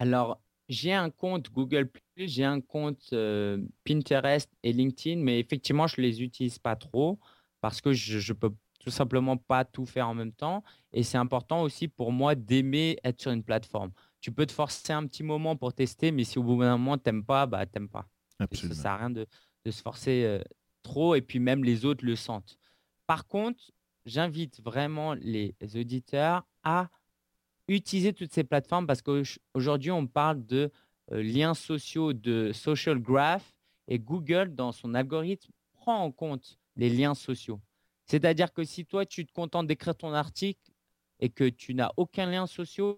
[0.00, 6.00] Alors, j'ai un compte Google j'ai un compte euh, Pinterest et LinkedIn, mais effectivement, je
[6.00, 7.18] ne les utilise pas trop
[7.64, 10.62] parce que je ne peux tout simplement pas tout faire en même temps.
[10.92, 13.90] Et c'est important aussi pour moi d'aimer être sur une plateforme.
[14.20, 16.98] Tu peux te forcer un petit moment pour tester, mais si au bout d'un moment,
[16.98, 18.06] tu n'aimes pas, bah, tu n'aimes pas.
[18.38, 18.74] Absolument.
[18.74, 19.26] Ça ne sert à rien de,
[19.70, 20.42] se forcer euh,
[20.82, 22.58] trop et puis même les autres le sentent.
[23.06, 23.72] Par contre,
[24.04, 26.90] j'invite vraiment les auditeurs à
[27.66, 30.70] utiliser toutes ces plateformes parce qu'aujourd'hui, on parle de
[31.12, 33.54] euh, liens sociaux, de social graph
[33.88, 37.60] et Google, dans son algorithme, prend en compte les liens sociaux.
[38.06, 40.70] C'est-à-dire que si toi, tu te contentes d'écrire ton article
[41.20, 42.94] et que tu n'as aucun lien social,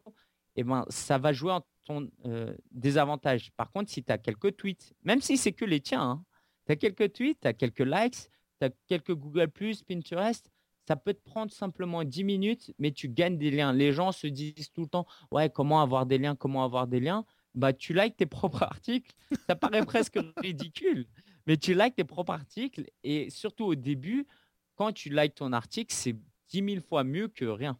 [0.56, 3.52] eh ben, ça va jouer en ton euh, désavantage.
[3.52, 6.24] Par contre, si tu as quelques tweets, même si c'est que les tiens, hein,
[6.66, 8.28] tu as quelques tweets, tu as quelques likes,
[8.60, 9.50] tu as quelques Google,
[9.86, 10.50] Pinterest,
[10.88, 13.72] ça peut te prendre simplement 10 minutes, mais tu gagnes des liens.
[13.72, 17.00] Les gens se disent tout le temps Ouais, comment avoir des liens Comment avoir des
[17.00, 17.24] liens?
[17.54, 19.12] Bah, Tu likes tes propres articles.
[19.48, 21.06] Ça paraît presque ridicule
[21.46, 24.26] mais tu likes tes propres articles et surtout au début,
[24.74, 26.16] quand tu likes ton article, c'est
[26.50, 27.78] 10 000 fois mieux que rien.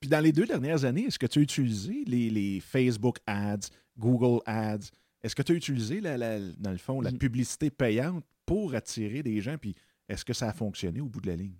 [0.00, 3.68] Puis dans les deux dernières années, est-ce que tu as utilisé les, Facebook Ads,
[3.98, 4.90] Google Ads?
[5.22, 7.18] Est-ce que tu as utilisé, dans le fond, la mm.
[7.18, 9.56] publicité payante pour attirer des gens?
[9.58, 9.74] Puis
[10.08, 11.56] est-ce que ça a fonctionné au bout de la ligne?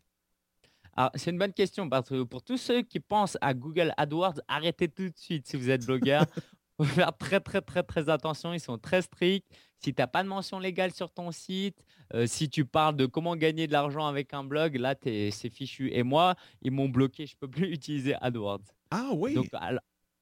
[0.97, 4.41] Alors, c'est une bonne question parce que pour tous ceux qui pensent à Google AdWords,
[4.47, 6.25] arrêtez tout de suite si vous êtes blogueur.
[6.77, 8.53] Faut faire très, très, très, très attention.
[8.53, 9.47] Ils sont très stricts.
[9.85, 13.05] Si tu n'as pas de mention légale sur ton site, euh, si tu parles de
[13.05, 15.91] comment gagner de l'argent avec un blog, là, c'est fichu.
[15.93, 17.27] Et moi, ils m'ont bloqué.
[17.27, 18.63] Je ne peux plus utiliser AdWords.
[18.91, 19.37] Ah oui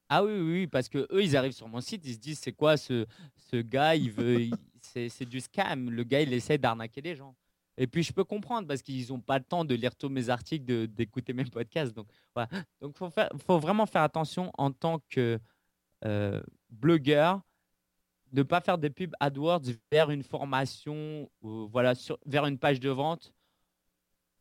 [0.08, 2.50] Ah oui, oui, parce que eux, ils arrivent sur mon site, ils se disent c'est
[2.50, 3.06] quoi ce,
[3.36, 4.50] ce gars Il veut,
[4.80, 5.90] c'est du scam.
[5.90, 7.36] Le gars, il essaie d'arnaquer les gens.
[7.76, 10.28] Et puis je peux comprendre parce qu'ils n'ont pas le temps de lire tous mes
[10.28, 11.94] articles, d'écouter mes podcasts.
[11.94, 12.48] Donc voilà.
[12.80, 13.10] Donc faut
[13.46, 15.38] faut vraiment faire attention en tant que
[16.04, 17.40] euh, blogueur,
[18.32, 22.80] ne pas faire des pubs AdWords vers une formation, ou voilà, sur, vers une page
[22.80, 23.32] de vente,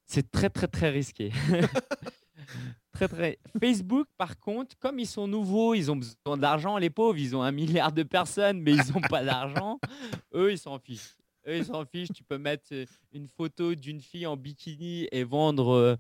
[0.06, 1.32] c'est très très très risqué.
[2.94, 3.40] très très.
[3.60, 7.44] Facebook, par contre, comme ils sont nouveaux, ils ont besoin d'argent, les pauvres, ils ont
[7.44, 9.80] un milliard de personnes, mais ils n'ont pas d'argent.
[10.34, 11.18] Eux, ils s'en fichent.
[11.48, 12.14] Eux, ils s'en fichent.
[12.14, 12.74] Tu peux mettre
[13.12, 15.96] une photo d'une fille en bikini et vendre euh,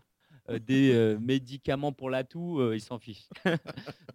[0.49, 3.29] euh, des euh, médicaments pour la toux, euh, ils s'en fichent.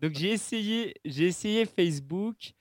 [0.03, 2.53] Donc j'ai essayé, j'ai essayé Facebook.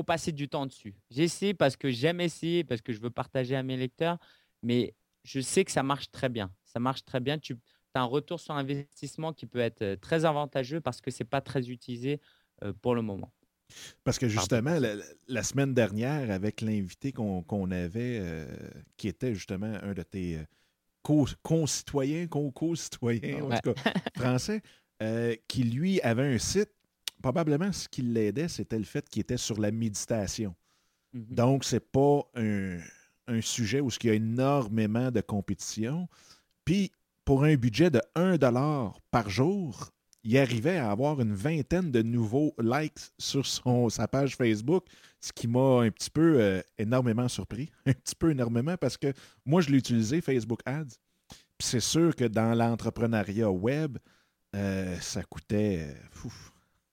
[0.00, 0.94] Faut passer du temps dessus.
[1.10, 4.18] J'ai essayé parce que j'aime essayer, parce que je veux partager à mes lecteurs,
[4.62, 4.94] mais
[5.24, 6.50] je sais que ça marche très bien.
[6.64, 7.38] Ça marche très bien.
[7.38, 7.56] Tu
[7.94, 11.68] as un retour sur investissement qui peut être très avantageux parce que c'est pas très
[11.68, 12.20] utilisé
[12.80, 13.32] pour le moment.
[14.04, 14.78] Parce que justement,
[15.28, 18.46] la, semaine dernière, avec l'invité qu'on avait,
[18.96, 20.38] qui était justement un de tes
[21.02, 24.62] concitoyen, co-citoyen, en tout cas, français,
[25.02, 26.70] euh, qui lui avait un site.
[27.22, 30.54] Probablement, ce qui l'aidait, c'était le fait qu'il était sur la méditation.
[31.14, 31.34] Mm-hmm.
[31.34, 32.78] Donc, c'est pas un,
[33.40, 36.08] sujet où il y a énormément de compétition.
[36.64, 36.90] Puis,
[37.24, 38.38] pour un budget de 1
[39.10, 39.92] par jour,
[40.24, 44.84] il arrivait à avoir une vingtaine de nouveaux likes sur son, sa page Facebook,
[45.20, 47.70] ce qui m'a un petit peu euh, énormément surpris.
[47.86, 49.12] Un petit peu énormément parce que
[49.44, 50.96] moi, je l'ai utilisé, Facebook Ads.
[51.56, 53.98] Puis c'est sûr que dans l'entrepreneuriat web,
[54.56, 55.94] euh, ça coûtait.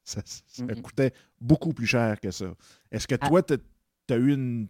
[0.07, 0.81] Ça, mm-hmm.
[0.81, 2.53] coûtait beaucoup plus cher que ça.
[2.91, 3.27] Est-ce que ah.
[3.27, 3.57] toi, tu
[4.09, 4.69] as eu une,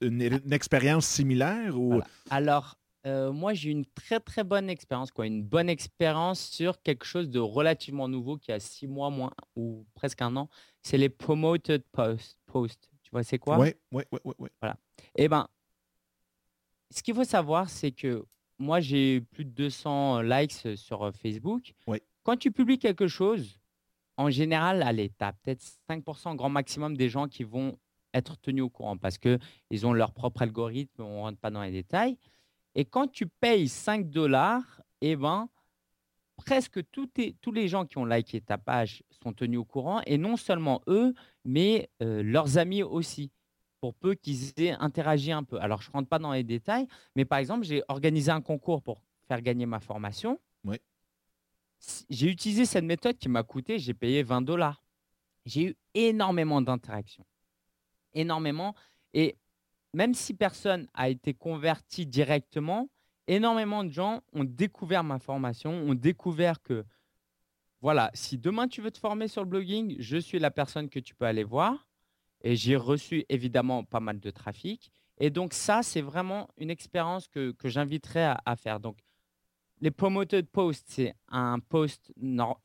[0.00, 2.00] une, expérience similaire ou...
[2.30, 5.26] Alors, euh, moi, j'ai eu une très très bonne expérience, quoi.
[5.26, 9.86] Une bonne expérience sur quelque chose de relativement nouveau qui a six mois moins ou
[9.94, 10.48] presque un an.
[10.80, 12.38] C'est les promoted posts.
[12.46, 12.90] Post.
[13.02, 13.58] Tu vois, c'est quoi?
[13.58, 14.48] Oui, oui, oui, oui.
[14.62, 14.76] Voilà.
[15.16, 15.46] Eh ben,
[16.90, 18.24] ce qu'il faut savoir, c'est que
[18.58, 21.74] moi, j'ai plus de 200 likes sur euh, Facebook.
[21.86, 21.98] Oui.
[22.22, 23.58] Quand tu publies quelque chose,
[24.18, 27.78] en général, allez, tu as peut-être 5% grand maximum des gens qui vont
[28.12, 31.62] être tenus au courant parce qu'ils ont leur propre algorithme, on ne rentre pas dans
[31.62, 32.18] les détails.
[32.74, 35.48] Et quand tu payes 5 dollars, eh ben,
[36.36, 40.36] presque tous les gens qui ont liké ta page sont tenus au courant, et non
[40.36, 41.14] seulement eux,
[41.44, 43.30] mais euh, leurs amis aussi,
[43.80, 45.60] pour peu qu'ils aient interagi un peu.
[45.60, 48.82] Alors, je ne rentre pas dans les détails, mais par exemple, j'ai organisé un concours
[48.82, 50.40] pour faire gagner ma formation.
[52.10, 54.82] J'ai utilisé cette méthode qui m'a coûté, j'ai payé 20 dollars.
[55.46, 57.24] J'ai eu énormément d'interactions.
[58.12, 58.74] Énormément.
[59.14, 59.36] Et
[59.94, 62.88] même si personne a été converti directement,
[63.26, 66.84] énormément de gens ont découvert ma formation, ont découvert que,
[67.80, 70.98] voilà, si demain tu veux te former sur le blogging, je suis la personne que
[70.98, 71.86] tu peux aller voir.
[72.42, 74.92] Et j'ai reçu évidemment pas mal de trafic.
[75.18, 78.78] Et donc ça, c'est vraiment une expérience que, que j'inviterais à, faire.
[78.80, 78.98] Donc,
[79.80, 82.12] les promoted posts, c'est un post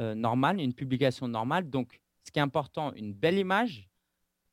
[0.01, 1.70] euh, normal, une publication normale.
[1.70, 3.89] Donc, ce qui est important, une belle image,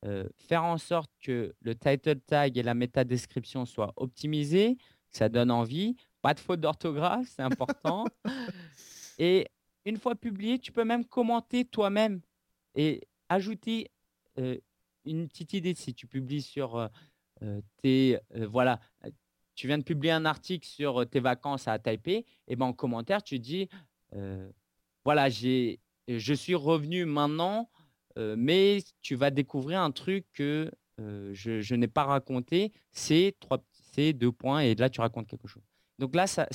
[0.05, 4.75] euh, faire en sorte que le title tag et la méta description soient optimisés,
[5.11, 5.95] que ça donne envie.
[6.21, 8.05] Pas de faute d'orthographe, c'est important.
[9.19, 9.47] et
[9.85, 12.21] une fois publié, tu peux même commenter toi-même
[12.75, 13.89] et ajouter
[14.37, 14.57] euh,
[15.05, 15.73] une petite idée.
[15.75, 16.75] Si tu publies sur
[17.41, 18.19] euh, tes.
[18.33, 18.79] voilà,
[19.55, 23.23] tu viens de publier un article sur tes vacances à Taipei, et ben en commentaire,
[23.23, 23.69] tu dis
[25.03, 27.69] voilà, j'ai, je suis revenu maintenant
[28.17, 34.31] mais tu vas découvrir un truc que je, n'ai pas raconté, c'est trois, c'est deux
[34.31, 35.63] points, et là, tu racontes quelque chose.
[35.99, 36.47] Donc là, ça,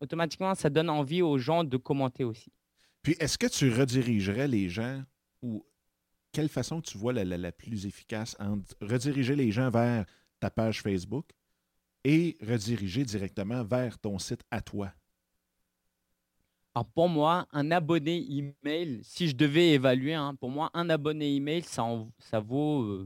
[0.00, 2.52] automatiquement, ça donne envie aux gens de commenter aussi.
[3.02, 5.02] Puis, est-ce que tu redirigerais les gens
[5.42, 5.64] ou
[6.32, 10.06] quelle façon tu vois la, la, plus efficace entre rediriger les gens vers
[10.40, 11.26] ta page Facebook
[12.04, 14.92] et rediriger directement vers ton site à toi?
[16.74, 21.34] Alors pour moi, un abonné email, si je devais évaluer, hein, pour moi, un abonné
[21.34, 21.84] email, ça,
[22.18, 23.04] ça vaut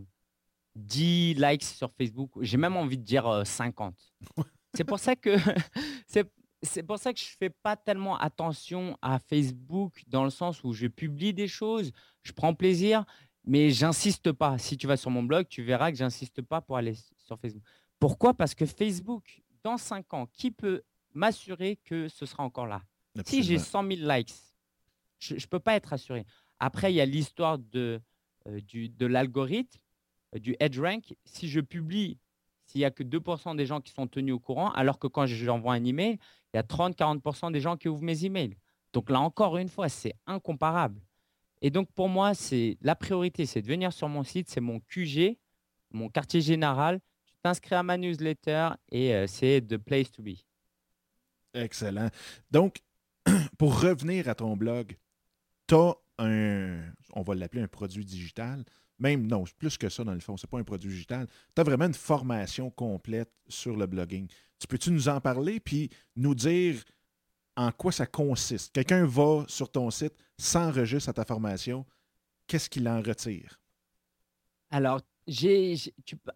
[0.76, 2.30] 10 euh, likes sur Facebook.
[2.40, 3.94] J'ai même envie de dire 50.
[4.38, 4.42] Euh,
[4.74, 5.36] c'est pour ça que
[6.62, 10.72] c'est pour ça que je fais pas tellement attention à Facebook dans le sens où
[10.72, 11.92] je publie des choses,
[12.22, 13.04] je prends plaisir,
[13.44, 14.58] mais j'insiste pas.
[14.58, 17.62] Si tu vas sur mon blog, tu verras que j'insiste pas pour aller sur Facebook.
[17.98, 18.34] Pourquoi?
[18.34, 20.82] Parce que Facebook, dans 5 ans, qui peut
[21.14, 22.82] m'assurer que ce sera encore là?
[23.24, 24.34] Si j'ai 100 000 likes,
[25.18, 26.26] je ne peux pas être assuré.
[26.58, 28.00] Après, il y a l'histoire de,
[28.46, 29.80] euh, de l'algorithme,
[30.34, 31.14] euh, du du rank.
[31.24, 32.18] Si je publie,
[32.66, 35.26] s'il n'y a que 2% des gens qui sont tenus au courant, alors que quand
[35.26, 36.18] j'envoie un email,
[36.52, 38.56] il y a 30-40% des gens qui ouvrent mes emails.
[38.92, 41.00] Donc là, encore une fois, c'est incomparable.
[41.62, 44.80] Et donc, pour moi, c'est la priorité, c'est de venir sur mon site, c'est mon
[44.80, 45.38] QG,
[45.90, 47.00] mon quartier général.
[47.46, 50.34] Tu t'inscris à ma newsletter et euh, c'est the place to be.
[51.54, 52.08] Excellent.
[52.50, 52.82] Donc,
[53.56, 54.96] pour revenir à ton blog,
[55.68, 56.80] tu as un,
[57.12, 58.64] on va l'appeler un produit digital.
[58.98, 61.28] Même, non, plus que ça dans le fond, c'est pas un produit digital.
[61.54, 64.26] Tu as vraiment une formation complète sur le blogging.
[64.58, 66.82] Tu peux-tu nous en parler puis nous dire
[67.56, 68.72] en quoi ça consiste?
[68.72, 71.86] Quelqu'un va sur ton site, s'enregistre à ta formation,
[72.48, 73.60] qu'est-ce qu'il en retire?
[74.70, 75.74] Alors, j'ai,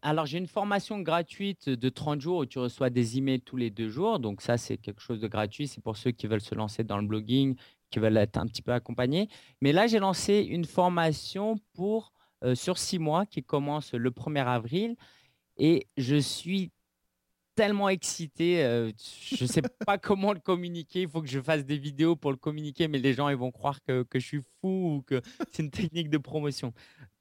[0.02, 3.70] alors j'ai une formation gratuite de 30 jours où tu reçois des emails tous les
[3.70, 4.18] deux jours.
[4.18, 5.68] Donc ça, c'est quelque chose de gratuit.
[5.68, 7.56] C'est pour ceux qui veulent se lancer dans le blogging,
[7.90, 9.28] qui veulent être un petit peu accompagnés.
[9.60, 12.12] Mais là, j'ai lancé une formation pour
[12.42, 14.96] euh, sur six mois qui commence le 1er avril.
[15.56, 16.72] Et je suis
[17.54, 18.64] tellement excité.
[18.64, 21.02] Euh, je ne sais pas comment le communiquer.
[21.02, 23.50] Il faut que je fasse des vidéos pour le communiquer, mais les gens ils vont
[23.50, 25.20] croire que, que je suis fou ou que
[25.52, 26.72] c'est une technique de promotion.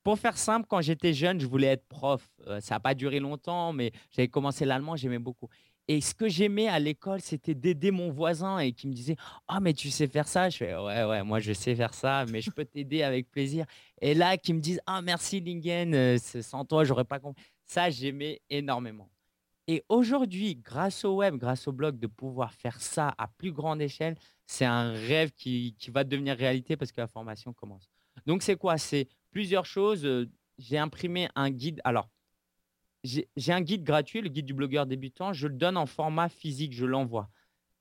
[0.03, 2.27] Pour faire simple, quand j'étais jeune, je voulais être prof.
[2.47, 5.49] Euh, ça n'a pas duré longtemps, mais j'avais commencé l'allemand, j'aimais beaucoup.
[5.87, 9.15] Et ce que j'aimais à l'école, c'était d'aider mon voisin et qui me disait
[9.47, 10.47] Ah, mais tu sais faire ça?
[10.49, 13.65] Je fais Ouais, ouais, moi je sais faire ça, mais je peux t'aider avec plaisir.
[13.99, 17.43] Et là, qui me disent Ah, merci Lingen, euh, sans toi, j'aurais pas compris.
[17.65, 19.09] Ça, j'aimais énormément.
[19.67, 23.81] Et aujourd'hui, grâce au web, grâce au blog, de pouvoir faire ça à plus grande
[23.81, 24.15] échelle,
[24.47, 27.87] c'est un rêve qui, va devenir réalité parce que la formation commence.
[28.25, 28.79] Donc, c'est quoi?
[28.79, 30.07] C'est plusieurs choses.
[30.57, 31.81] J'ai imprimé un guide.
[31.83, 32.09] Alors,
[33.03, 35.33] j'ai un guide gratuit, le guide du blogueur débutant.
[35.33, 37.29] Je le donne en format physique, je l'envoie.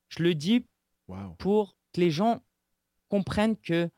[0.09, 0.65] Je le dis
[1.37, 2.43] pour que les gens
[3.09, 3.89] comprennent que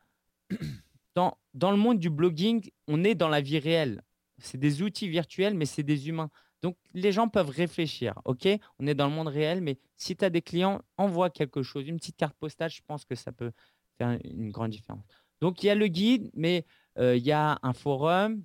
[1.16, 4.04] dans, dans le monde du blogging, on est dans la vie réelle.
[4.40, 6.30] C'est des outils virtuels, mais c'est des humains.
[6.62, 8.20] Donc, les gens peuvent réfléchir.
[8.26, 8.48] OK,
[8.80, 11.88] on est dans le monde réel, mais si tu as des clients, envoie quelque chose,
[11.88, 13.52] une petite carte postale, je pense que ça peut
[13.98, 15.04] faire une grande différence.
[15.42, 18.44] Donc, il y a le guide, mais euh, il y a un forum,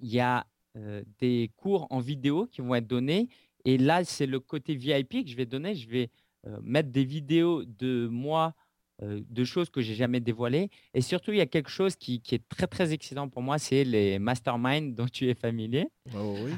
[0.00, 3.28] il y a euh, des cours en vidéo qui vont être donnés.
[3.64, 5.74] Et là, c'est le côté VIP que je vais donner.
[5.74, 6.10] Je vais
[6.46, 8.54] euh, mettre des vidéos de moi,
[9.00, 10.70] de choses que j'ai jamais dévoilées.
[10.92, 13.84] Et surtout, il y a quelque chose qui, est très, très excitant pour moi, c'est
[13.84, 15.88] les masterminds dont tu es familier.
[16.16, 16.52] Oh oui.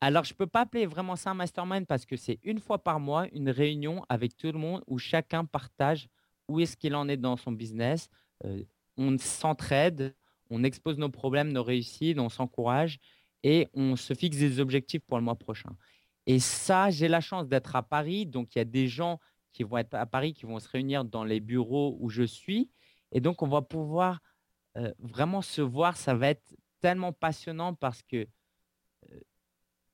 [0.00, 2.78] Alors, je ne peux pas appeler vraiment ça un mastermind parce que c'est une fois
[2.78, 6.08] par mois une réunion avec tout le monde où chacun partage
[6.46, 8.08] où est-ce qu'il en est dans son business.
[8.44, 8.62] Euh,
[8.96, 10.14] on s'entraide,
[10.50, 12.98] on expose nos problèmes, nos réussites, on s'encourage
[13.42, 15.70] et on se fixe des objectifs pour le mois prochain.
[16.26, 18.26] Et ça, j'ai la chance d'être à Paris.
[18.26, 19.20] Donc, il y a des gens
[19.52, 22.70] qui vont être à Paris, qui vont se réunir dans les bureaux où je suis.
[23.12, 24.20] Et donc, on va pouvoir
[24.76, 25.96] euh, vraiment se voir.
[25.96, 28.26] Ça va être tellement passionnant parce que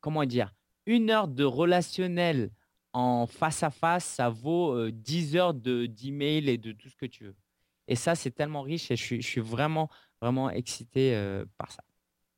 [0.03, 0.53] comment dire,
[0.85, 2.51] une heure de relationnel
[2.93, 7.25] en face à face, ça vaut 10 heures d'email et de tout ce que tu
[7.25, 7.37] veux.
[7.89, 9.89] Et ça, c'est tellement riche et je suis, vraiment,
[10.23, 11.83] vraiment excité par ça.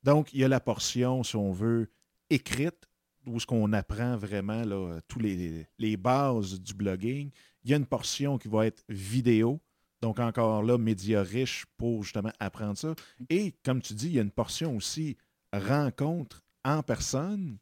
[0.02, 1.90] Donc, il y a la portion, si on veut,
[2.30, 2.88] écrite,
[3.26, 7.30] où ce qu'on apprend vraiment là, tous les, les, bases du blogging.
[7.62, 9.60] Il y a une portion qui va être vidéo.
[10.02, 12.94] Donc, encore là, média riche pour justement apprendre ça.
[13.30, 15.16] Et comme tu dis, il y a une portion aussi
[15.52, 17.58] rencontre en personne.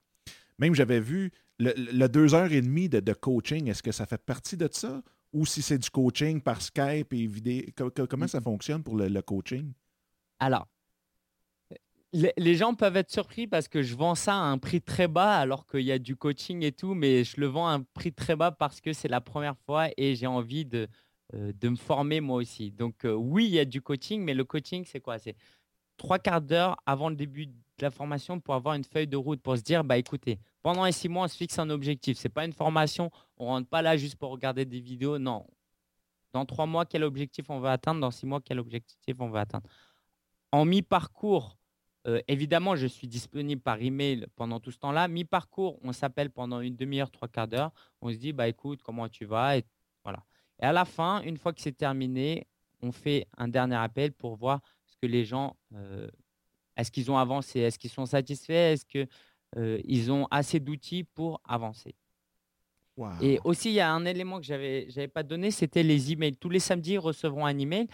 [0.59, 4.57] Même j'avais vu le, deux heures et demie de, coaching, est-ce que ça fait partie
[4.57, 5.03] de ça?
[5.33, 7.65] Ou si c'est du coaching par Skype et vidéo,
[8.09, 9.73] comment ça fonctionne pour le, coaching?
[10.43, 10.67] Alors,
[12.13, 15.37] les, gens peuvent être surpris parce que je vends ça à un prix très bas
[15.37, 18.13] alors qu'il y a du coaching et tout, mais je le vends à un prix
[18.13, 20.89] très bas parce que c'est la première fois et j'ai envie de,
[21.35, 22.73] euh, de me former moi aussi.
[22.73, 25.21] Donc euh, oui, il y a du coaching, mais le coaching, c'est quoi?
[25.21, 25.37] C'est
[25.97, 27.49] trois quarts d'heure avant le début
[27.81, 30.93] la formation pour avoir une feuille de route, pour se dire, bah écoutez, pendant les
[30.93, 32.19] six mois, on se fixe un objectif.
[32.19, 35.19] Ce n'est pas une formation, on ne rentre pas là juste pour regarder des vidéos.
[35.19, 35.47] Non.
[36.33, 38.01] Dans trois mois, quel objectif on va atteindre?
[38.01, 39.69] Dans six mois, quel objectif on va atteindre?
[40.53, 41.59] En mi-parcours,
[42.07, 45.09] euh, évidemment, je suis disponible par email pendant tout ce temps-là.
[45.09, 47.73] Mi-parcours, on s'appelle pendant une demi-heure, trois quarts d'heure.
[48.01, 49.65] On se dit, bah écoute, comment tu vas et,
[50.05, 50.25] voilà.
[50.61, 52.47] et à la fin, une fois que c'est terminé,
[52.83, 56.09] on fait un dernier appel pour voir ce que les gens euh,
[56.77, 57.61] est-ce qu'ils ont avancé?
[57.61, 58.53] Est-ce qu'ils sont satisfaits?
[58.73, 61.95] Est-ce qu'ils ont assez d'outils pour avancer?
[63.21, 66.37] Et aussi, il y a un élément que je n'avais pas donné, c'était les emails.
[66.37, 67.89] Tous les samedis, ils recevront un email.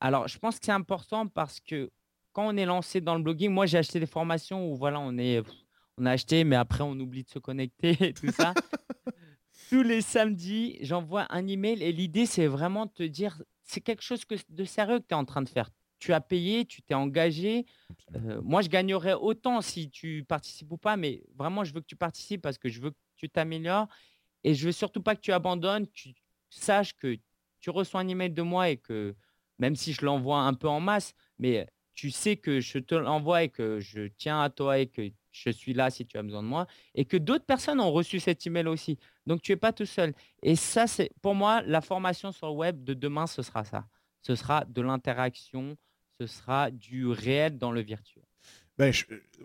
[0.00, 1.90] Alors, je pense que c'est important parce que
[2.32, 5.16] quand on est lancé dans le blogging, moi, j'ai acheté des formations où voilà, on
[5.16, 5.42] est,
[5.96, 8.54] on a acheté, mais après, on oublie de se connecter et tout ça.
[9.70, 14.02] Tous les samedis, j'envoie un email et l'idée, c'est vraiment de te dire, c'est quelque
[14.02, 16.94] chose de sérieux que tu es en train de faire tu as payé, tu t'es
[16.94, 17.66] engagé.
[18.42, 21.96] moi, je gagnerais autant si tu participes ou pas, mais vraiment, je veux que tu
[21.96, 23.88] participes parce que je veux que tu t'améliores
[24.44, 25.86] et je veux surtout pas que tu abandonnes.
[25.88, 26.14] Tu
[26.50, 27.16] saches que
[27.60, 29.14] tu reçois un email de moi et que
[29.58, 33.44] même si je l'envoie un peu en masse, mais tu sais que je te l'envoie
[33.44, 36.42] et que je tiens à toi et que je suis là si tu as besoin
[36.42, 38.98] de moi et que d'autres personnes ont reçu cet email aussi.
[39.26, 40.14] Donc tu es pas tout seul.
[40.42, 43.86] Et ça, c'est pour moi la formation sur le web de demain, ce sera ça.
[44.22, 45.76] Ce sera de l'interaction,
[46.20, 48.24] ce sera du réel dans le virtuel.
[48.78, 48.92] Ben,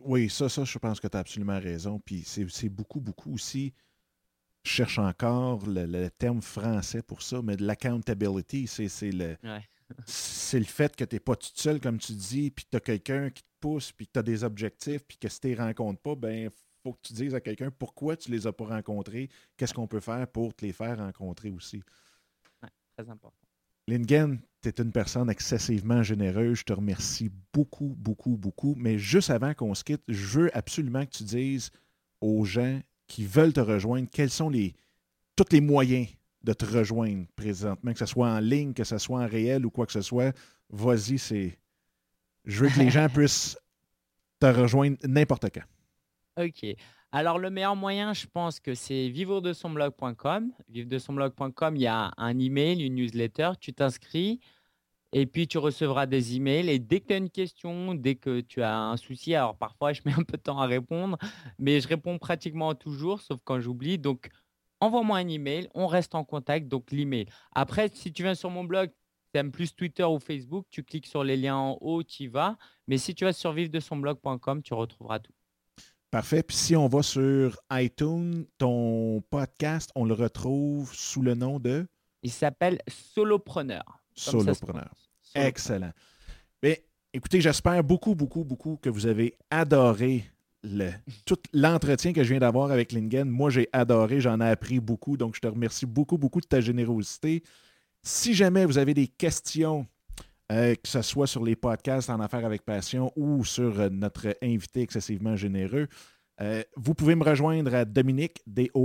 [0.01, 1.99] oui, ça, ça, je pense que tu as absolument raison.
[1.99, 3.73] Puis c'est beaucoup, beaucoup aussi.
[4.63, 9.37] Je cherche encore le, terme français pour ça, mais de l'accountability, c'est le,
[10.05, 12.79] c'est le fait que tu n'es pas tout seul, comme tu dis, puis tu as
[12.79, 15.53] quelqu'un qui te pousse, puis que tu as des objectifs, puis que si tu ne
[15.53, 16.49] les rencontres pas, ben
[16.83, 19.87] faut que tu dises à quelqu'un pourquoi tu ne les as pas rencontrés, qu'est-ce qu'on
[19.87, 21.83] peut faire pour te les faire rencontrer aussi.
[22.97, 23.37] très important.
[23.87, 26.59] Lingen, tu es une personne excessivement généreuse.
[26.59, 28.75] Je te remercie beaucoup, beaucoup, beaucoup.
[28.77, 31.71] Mais juste avant qu'on se quitte, je veux absolument que tu dises
[32.21, 34.75] aux gens qui veulent te rejoindre quels sont les
[35.35, 36.07] tous les moyens
[36.43, 39.69] de te rejoindre présentement, que ce soit en ligne, que ce soit en réel ou
[39.69, 40.35] quoi que ce soit.
[40.69, 41.57] Vas-y, c'est.
[42.45, 43.57] Je veux que les gens puissent
[44.39, 46.43] te rejoindre n'importe quand.
[46.43, 46.65] OK.
[47.11, 50.51] Alors, le meilleur moyen, je pense que c'est vivre de son blog.com.
[50.69, 53.51] Vivre de son blog.com, il y a un email, une newsletter.
[53.59, 54.39] Tu t'inscris
[55.13, 56.69] et puis tu recevras des emails.
[56.69, 59.93] Et dès que tu as une question, dès que tu as un souci, alors parfois
[59.93, 61.17] je mets un peu de temps à répondre,
[61.59, 63.97] mais je réponds pratiquement toujours, sauf quand j'oublie.
[63.97, 64.29] Donc,
[64.81, 67.27] envoie-moi un email, on reste en contact, donc l'email.
[67.53, 68.89] Après, si tu viens sur mon blog,
[69.33, 72.27] tu aimes plus Twitter ou Facebook, tu cliques sur les liens en haut, tu y
[72.27, 72.57] vas.
[72.87, 75.31] Mais si tu vas sur vivre-de-son-blog.com, tu retrouveras tout.
[76.09, 76.43] Parfait.
[76.43, 81.87] Puis si on va sur iTunes, ton podcast, on le retrouve sous le nom de?
[82.21, 84.03] Il s'appelle Solopreneur.
[84.13, 84.93] Solopreneur.
[85.33, 85.93] Excellent.
[86.61, 90.29] Mais écoutez, j'espère beaucoup, beaucoup, beaucoup que vous avez adoré
[91.25, 93.29] tout l'entretien que je viens d'avoir avec Lingen.
[93.29, 95.17] Moi, j'ai adoré, j'en ai appris beaucoup.
[95.17, 97.43] Donc, je te remercie beaucoup, beaucoup de ta générosité.
[98.03, 99.87] Si jamais vous avez des questions,
[100.51, 104.35] euh, que ce soit sur les podcasts en affaires avec passion ou sur euh, notre
[104.41, 105.87] invité excessivement généreux,
[106.41, 108.81] euh, vous pouvez me rejoindre à Dominique, D-O-M-I-N-I-C,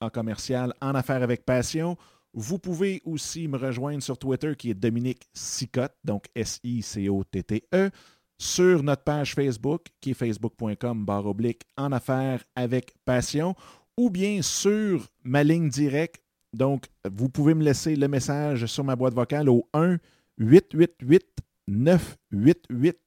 [0.00, 1.96] en commercial, en affaires avec passion.
[2.34, 7.90] Vous pouvez aussi me rejoindre sur Twitter qui est Dominique Sicotte, donc S-I-C-O-T-T-E,
[8.38, 13.54] sur notre page Facebook qui est facebook.com barre oblique en affaires avec passion,
[13.96, 16.22] ou bien sur ma ligne directe.
[16.52, 19.98] Donc, vous pouvez me laisser le message sur ma boîte vocale au 1
[20.38, 21.24] 888
[21.68, 22.98] 988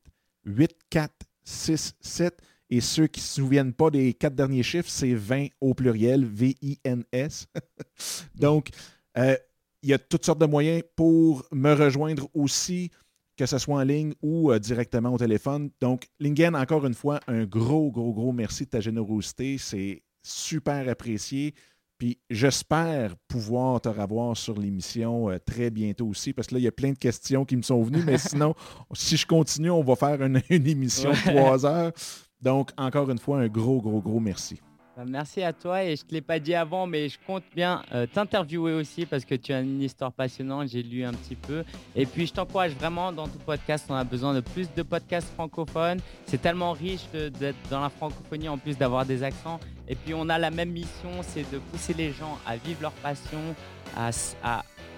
[0.45, 5.73] 8467 et ceux qui ne se souviennent pas des quatre derniers chiffres, c'est 20 au
[5.73, 7.47] pluriel, V-I-N-S.
[8.35, 8.69] Donc,
[9.17, 9.35] euh,
[9.81, 12.91] il y a toutes sortes de moyens pour me rejoindre aussi,
[13.39, 15.69] que ce soit en ligne ou euh, directement au téléphone.
[15.79, 19.57] Donc, Lingen, encore une fois, un gros, gros, gros merci de ta générosité.
[19.57, 21.53] C'est super apprécié.
[21.97, 26.63] Puis j'espère pouvoir te revoir sur l'émission euh, très bientôt aussi, parce que là, il
[26.63, 28.55] y a plein de questions qui me sont venues, mais sinon,
[28.93, 31.93] si je continue, on va faire une, émission de trois heures.
[32.41, 34.59] Donc, encore une fois, un gros, gros, gros merci.
[34.99, 37.43] Bah, merci à toi et je ne te l'ai pas dit avant, mais je compte
[37.55, 41.35] bien euh, t'interviewer aussi parce que tu as une histoire passionnante, j'ai lu un petit
[41.35, 41.63] peu.
[41.95, 45.29] Et puis je t'encourage vraiment dans ton podcast, on a besoin de plus de podcasts
[45.35, 46.01] francophones.
[46.25, 49.61] C'est tellement riche d'être dans la francophonie en plus d'avoir des accents.
[49.87, 52.91] Et puis on a la même mission, c'est de pousser les gens à vivre leur
[52.91, 53.55] passion,
[53.95, 54.11] à,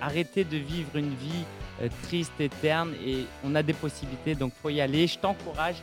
[0.01, 1.45] arrêter de vivre une vie
[1.79, 2.95] euh, triste et terne.
[3.05, 5.05] Et on a des possibilités, donc faut y aller.
[5.05, 5.75] Je t'encourage.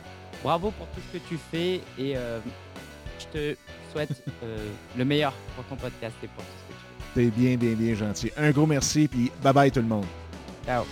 [0.43, 2.39] Bravo pour tout ce que tu fais et euh,
[3.19, 3.55] je te
[3.91, 4.57] souhaite euh,
[4.97, 7.29] le meilleur pour ton podcast et pour tout ce que tu fais.
[7.31, 8.31] T'es bien, bien, bien gentil.
[8.37, 10.05] Un gros merci, puis bye bye tout le monde.
[10.65, 10.85] Ciao.